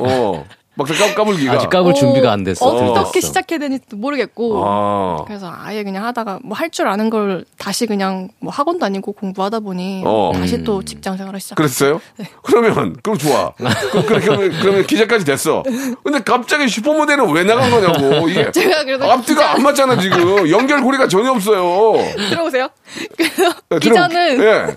어. 0.00 0.44
막상 0.78 0.96
까, 1.08 1.14
까불기가. 1.14 1.52
아직 1.52 1.68
까불 1.68 1.92
준비가 1.94 2.32
안 2.32 2.44
됐어. 2.44 2.64
어떻게 2.66 3.20
됐어. 3.20 3.26
시작해야 3.28 3.58
되는지 3.58 3.84
모르겠고. 3.94 4.62
아. 4.64 5.24
그래서 5.26 5.52
아예 5.54 5.82
그냥 5.84 6.04
하다가 6.06 6.38
뭐 6.44 6.56
할 6.56 6.70
줄 6.70 6.86
아는 6.88 7.10
걸 7.10 7.44
다시 7.58 7.86
그냥 7.86 8.28
뭐 8.40 8.52
학원 8.52 8.78
다니고 8.78 9.12
공부하다 9.12 9.60
보니 9.60 10.02
어. 10.06 10.32
다시 10.34 10.62
또 10.64 10.82
직장 10.84 11.16
생활을 11.16 11.40
시작. 11.40 11.56
그랬어요? 11.56 12.00
네. 12.16 12.26
그러면 12.42 12.96
그럼 13.02 13.18
좋아. 13.18 13.52
그럼 13.90 14.06
그렇게 14.06 14.30
하면 14.30 14.50
그러면 14.60 14.86
기자까지 14.86 15.24
됐어. 15.24 15.62
근데 16.04 16.20
갑자기 16.24 16.68
슈퍼모델은 16.68 17.30
왜 17.32 17.42
나간 17.44 17.70
거냐고. 17.70 18.28
이게 18.28 18.50
제가 18.52 18.84
그래서 18.84 19.10
앞뒤가 19.10 19.40
기자- 19.42 19.54
안 19.54 19.62
맞잖아 19.62 19.98
지금. 20.00 20.48
연결고리가 20.48 21.08
전혀 21.08 21.32
없어요. 21.32 21.94
들어오세요. 22.30 22.68
그래서 23.16 23.52
네, 23.70 23.78
기자는 23.80 24.42
예. 24.42 24.76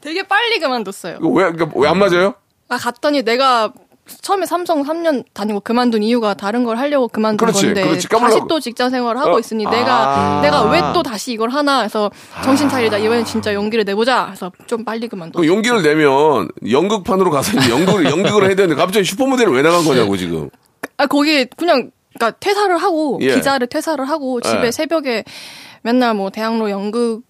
되게 0.00 0.22
빨리 0.22 0.58
그만뒀어요. 0.60 1.18
왜, 1.20 1.50
그러니까 1.52 1.70
왜 1.74 1.88
안 1.88 1.98
맞아요? 1.98 2.34
아 2.68 2.76
갔더니 2.78 3.22
내가 3.22 3.72
처음에 4.22 4.46
삼성 4.46 4.82
3년 4.82 5.24
다니고 5.32 5.60
그만둔 5.60 6.02
이유가 6.02 6.34
다른 6.34 6.64
걸 6.64 6.78
하려고 6.78 7.08
그만둔 7.08 7.36
그렇지, 7.36 7.66
건데 7.66 7.84
그렇지. 7.84 8.08
다시 8.08 8.40
또 8.48 8.60
직장 8.60 8.90
생활을 8.90 9.20
하고 9.20 9.36
어, 9.36 9.38
있으니 9.38 9.66
아. 9.66 9.70
내가 9.70 10.40
내가 10.42 10.62
왜 10.70 10.80
또 10.96 11.02
다시 11.02 11.32
이걸 11.32 11.50
하나 11.50 11.82
해서 11.82 12.10
정신 12.42 12.68
차리자 12.68 12.98
이번엔 12.98 13.24
진짜 13.24 13.52
용기를 13.52 13.84
내보자 13.84 14.28
해서 14.30 14.50
좀 14.66 14.84
빨리 14.84 15.08
그만뒀어. 15.08 15.42
그 15.42 15.46
용기를 15.46 15.82
내면 15.82 16.48
연극판으로 16.70 17.30
가서 17.30 17.52
연극을, 17.70 18.06
연극을 18.10 18.46
해야 18.46 18.54
되는데 18.56 18.74
갑자기 18.74 19.04
슈퍼모델을 19.04 19.52
왜 19.52 19.62
나간 19.62 19.84
거냐고 19.84 20.16
지금. 20.16 20.48
아 20.96 21.06
거기 21.06 21.44
그냥 21.44 21.90
그러니까 22.14 22.38
퇴사를 22.40 22.74
하고 22.78 23.18
예. 23.20 23.34
기자를 23.34 23.66
퇴사를 23.66 24.02
하고 24.08 24.40
집에 24.40 24.68
예. 24.68 24.70
새벽에 24.70 25.24
맨날 25.82 26.14
뭐 26.14 26.30
대학로 26.30 26.70
연극 26.70 27.22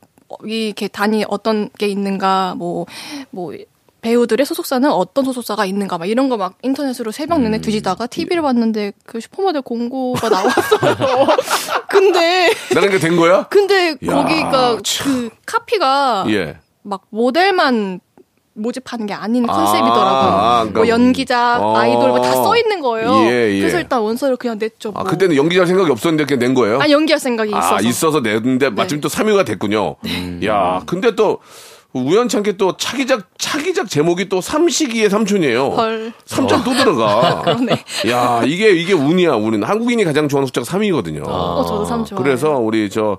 이 0.47 0.67
이렇게 0.67 0.87
단위 0.89 1.25
어떤 1.29 1.69
게 1.79 1.89
있는가 1.89 2.55
뭐뭐 2.57 2.87
배우들의 4.07 4.47
소속사는 4.47 4.89
어떤 4.91 5.25
소속사가 5.25 5.67
있는가 5.67 5.99
막 5.99 6.07
이런 6.07 6.29
거 6.29 6.37
막 6.37 6.55
인터넷으로 6.63 7.11
새벽 7.13 7.39
음. 7.39 7.45
내내 7.45 7.61
뒤지다가 7.61 8.07
TV를 8.07 8.43
봤는데 8.43 8.93
그 9.07 9.21
슈퍼모델 9.21 9.63
공고가 9.63 10.29
나왔어요. 10.29 11.27
근데 11.89 12.51
나는 12.75 12.91
게 12.91 12.99
된 12.99 13.17
거야? 13.17 13.45
근데 13.49 13.97
야, 14.07 14.13
거기가 14.15 14.79
참. 14.85 15.07
그 15.07 15.31
카피가 15.47 16.27
예. 16.29 16.59
막 16.83 17.03
모델만 17.11 18.01
모집하는 18.55 19.07
게 19.07 19.13
아닌 19.15 19.49
아, 19.49 19.53
컨셉이더라고요. 19.53 20.41
그러니까 20.73 20.79
뭐 20.81 20.89
연기자, 20.89 21.59
어. 21.61 21.77
아이돌 21.77 22.09
뭐 22.11 22.21
다 22.23 22.33
써 22.33 22.57
있는 22.57 22.81
거예요. 22.81 23.13
예, 23.29 23.55
예. 23.55 23.61
그래서 23.61 23.79
일단 23.79 24.01
원서를 24.01 24.37
그냥 24.37 24.57
냈죠. 24.59 24.91
아, 24.95 25.03
뭐. 25.03 25.11
그때는 25.11 25.37
연기할 25.37 25.67
생각이 25.67 25.91
없었는데 25.91 26.25
그냥 26.27 26.39
낸 26.39 26.55
거예요? 26.55 26.81
아 26.81 26.89
연기할 26.89 27.19
생각이 27.19 27.51
있어서. 27.51 27.77
아, 27.77 27.81
있어서 27.81 28.21
냈는데 28.21 28.71
마침 28.71 28.99
네. 28.99 29.01
또 29.01 29.09
3위가 29.09 29.45
됐군요. 29.45 29.97
야, 30.47 30.83
근데 30.87 31.15
또 31.17 31.41
우연찮게 31.99 32.53
또 32.57 32.77
차기작 32.77 33.29
차기작 33.39 33.89
제목이 33.89 34.29
또 34.29 34.41
삼식이의 34.41 35.11
삼촌이에요. 35.11 35.69
헐. 35.71 36.13
삼촌 36.25 36.63
또 36.65 36.73
들어가. 36.75 37.43
그러네. 37.45 37.85
야, 38.09 38.43
이게 38.45 38.71
이게 38.71 38.93
운이야. 38.93 39.35
우리는 39.35 39.67
한국인이 39.67 40.05
가장 40.05 40.29
좋아하는 40.29 40.47
숫자가 40.47 40.65
3위거든요. 40.67 41.23
어, 41.27 41.65
저도 41.67 41.85
삼 41.85 42.05
좋아해요. 42.05 42.23
그래서 42.23 42.51
우리 42.59 42.91
저 42.91 43.19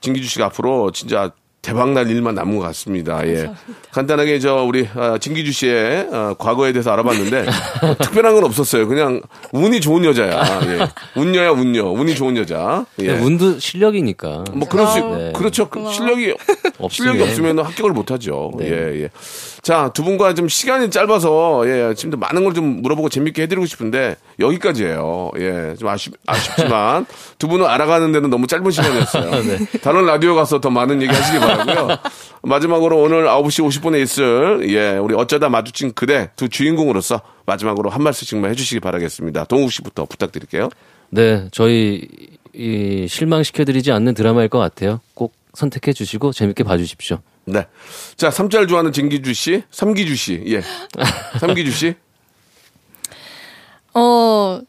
진기주 0.00 0.28
씨가 0.28 0.46
앞으로 0.46 0.90
진짜 0.92 1.30
대박 1.60 1.90
날 1.92 2.08
일만 2.08 2.34
남은 2.34 2.56
것 2.56 2.62
같습니다. 2.68 3.26
예. 3.26 3.50
간단하게 3.90 4.38
저 4.38 4.62
우리 4.62 4.88
아, 4.94 5.18
진기주 5.18 5.52
씨의 5.52 6.08
어, 6.12 6.34
과거에 6.38 6.72
대해서 6.72 6.92
알아봤는데 6.92 7.40
어, 7.82 7.94
특별한 8.00 8.34
건 8.34 8.44
없었어요. 8.44 8.86
그냥 8.88 9.20
운이 9.52 9.80
좋은 9.80 10.04
여자야. 10.04 10.60
예. 10.66 11.20
운녀야 11.20 11.50
운녀. 11.50 11.84
운이 11.90 12.14
좋은 12.14 12.36
여자. 12.36 12.86
예. 13.00 13.12
네, 13.14 13.18
운도 13.20 13.58
실력이니까. 13.58 14.44
뭐 14.52 14.68
그럴 14.68 14.86
수 14.86 14.98
있, 14.98 15.02
네. 15.02 15.32
그렇죠. 15.34 15.68
그 15.68 15.90
실력이 15.92 16.34
없으면. 16.78 16.90
실력이 16.90 17.22
없으면 17.22 17.58
합격을 17.58 17.90
못 17.92 18.10
하죠. 18.12 18.52
네. 18.58 18.66
예, 18.70 19.02
예. 19.02 19.10
자, 19.68 19.90
두 19.92 20.02
분과 20.02 20.32
좀 20.32 20.48
시간이 20.48 20.88
짧아서 20.90 21.68
예, 21.68 21.92
지금도 21.94 22.16
많은 22.16 22.42
걸 22.42 22.54
좀 22.54 22.80
물어보고 22.80 23.10
재밌게 23.10 23.42
해 23.42 23.46
드리고 23.48 23.66
싶은데 23.66 24.16
여기까지예요. 24.40 25.32
예. 25.40 25.74
좀 25.78 25.88
아쉽 25.88 26.14
아쉽지만 26.26 27.04
두 27.36 27.48
분을 27.48 27.66
알아가는 27.66 28.10
데는 28.10 28.30
너무 28.30 28.46
짧은 28.46 28.70
시간이었어요. 28.70 29.30
네. 29.44 29.58
다른 29.82 30.06
라디오 30.06 30.34
가서 30.34 30.58
더 30.62 30.70
많은 30.70 31.02
얘기 31.02 31.12
하시기 31.12 31.38
바라고요. 31.38 31.98
마지막으로 32.44 32.96
오늘 33.02 33.26
9시 33.26 33.62
50분에 33.68 34.02
있을 34.02 34.70
예, 34.70 34.96
우리 34.96 35.14
어쩌다 35.14 35.50
마주친 35.50 35.92
그대 35.92 36.30
두 36.34 36.48
주인공으로서 36.48 37.20
마지막으로 37.44 37.90
한 37.90 38.02
말씀씩만 38.02 38.50
해 38.50 38.54
주시기 38.54 38.80
바라겠습니다. 38.80 39.44
동욱 39.44 39.70
씨부터 39.70 40.06
부탁드릴게요. 40.06 40.70
네, 41.10 41.46
저희 41.52 42.08
이 42.54 43.06
실망시켜드리지 43.06 43.92
않는 43.92 44.14
드라마일 44.14 44.48
것 44.48 44.58
같아요. 44.58 45.00
꼭 45.12 45.34
선택해 45.52 45.92
주시고 45.92 46.32
재밌게 46.32 46.64
봐주십시오. 46.64 47.18
네. 47.52 47.66
자, 48.16 48.30
삼짤 48.30 48.66
좋아하는 48.66 48.92
진기주 48.92 49.32
씨, 49.34 49.62
삼기주 49.70 50.16
씨, 50.16 50.42
예. 50.46 50.62
삼기주 51.40 51.70
씨. 51.70 51.94
어 53.94 54.60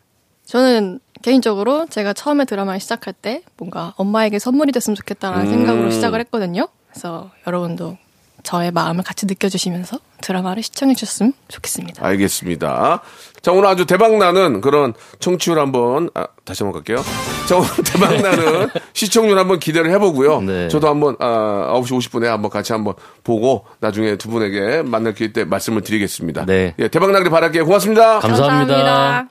저는 0.45 0.99
개인적으로 1.21 1.85
제가 1.87 2.13
처음에 2.13 2.45
드라마를 2.45 2.79
시작할 2.79 3.13
때 3.13 3.43
뭔가 3.57 3.93
엄마에게 3.97 4.39
선물이 4.39 4.71
됐으면 4.71 4.95
좋겠다라는 4.95 5.45
음. 5.45 5.51
생각으로 5.51 5.91
시작을 5.91 6.19
했거든요. 6.21 6.67
그래서 6.89 7.29
여러분도 7.45 7.97
저의 8.43 8.71
마음을 8.71 9.03
같이 9.03 9.25
느껴주시면서 9.25 9.99
드라마를 10.21 10.63
시청해 10.63 10.95
주셨으면 10.95 11.33
좋겠습니다. 11.47 12.05
알겠습니다. 12.05 13.01
자, 13.41 13.51
오늘 13.51 13.67
아주 13.69 13.85
대박나는 13.85 14.61
그런 14.61 14.93
청취율 15.19 15.59
한번, 15.59 16.09
아, 16.13 16.27
다시 16.45 16.63
한번 16.63 16.81
갈게요. 16.81 17.03
자, 17.47 17.55
오늘 17.57 17.69
대박나는 17.83 18.69
시청률 18.93 19.37
한번 19.39 19.59
기대를 19.59 19.91
해보고요. 19.91 20.41
네. 20.41 20.67
저도 20.67 20.89
한번, 20.89 21.15
아, 21.19 21.71
9시 21.75 21.97
50분에 21.97 22.25
한번 22.25 22.51
같이 22.51 22.73
한번 22.73 22.95
보고 23.23 23.65
나중에 23.79 24.17
두 24.17 24.29
분에게 24.29 24.81
만날 24.83 25.13
기회 25.13 25.31
때 25.31 25.45
말씀을 25.45 25.81
드리겠습니다. 25.81 26.45
네. 26.45 26.75
예, 26.79 26.87
대박나기를 26.87 27.31
바랄게요. 27.31 27.65
고맙습니다. 27.65 28.19
감사합니다. 28.19 29.27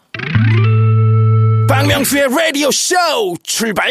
박명수의 1.69 2.29
라디오 2.31 2.71
쇼 2.71 2.97
출발 3.43 3.91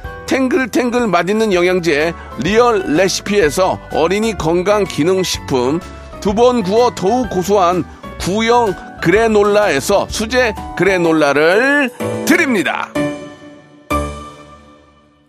탱글탱글 0.31 1.07
맛있는 1.07 1.51
영양제 1.51 2.13
리얼 2.39 2.95
레시피에서 2.95 3.77
어린이 3.91 4.37
건강 4.37 4.85
기능 4.85 5.23
식품, 5.23 5.81
두 6.21 6.33
번 6.33 6.63
구워 6.63 6.95
더욱 6.95 7.29
고소한 7.29 7.83
구형 8.21 8.73
그래놀라에서 9.01 10.07
수제 10.09 10.53
그래놀라를 10.77 11.89
드립니다. 12.25 12.93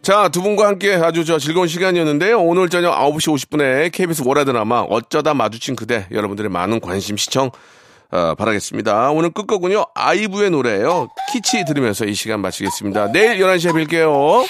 자, 0.02 0.28
두 0.28 0.40
분과 0.40 0.68
함께 0.68 0.94
아주 0.94 1.24
저 1.24 1.36
즐거운 1.40 1.66
시간이었는데요. 1.66 2.40
오늘 2.40 2.68
저녁 2.68 2.94
9시 2.94 3.34
50분에 3.34 3.90
KBS 3.90 4.22
월화 4.24 4.44
드라마 4.44 4.80
어쩌다 4.88 5.34
마주친 5.34 5.74
그대 5.74 6.06
여러분들의 6.12 6.48
많은 6.48 6.78
관심 6.78 7.16
시청 7.16 7.50
어, 8.12 8.34
바라겠습니다. 8.34 9.10
오늘 9.10 9.30
끝거군요. 9.30 9.84
아이브의 9.94 10.50
노래예요. 10.50 11.08
키치 11.32 11.64
들으면서 11.64 12.04
이 12.04 12.14
시간 12.14 12.40
마치겠습니다. 12.40 13.10
내일 13.12 13.38
11시에 13.38 13.72
뵐게요. 13.72 14.46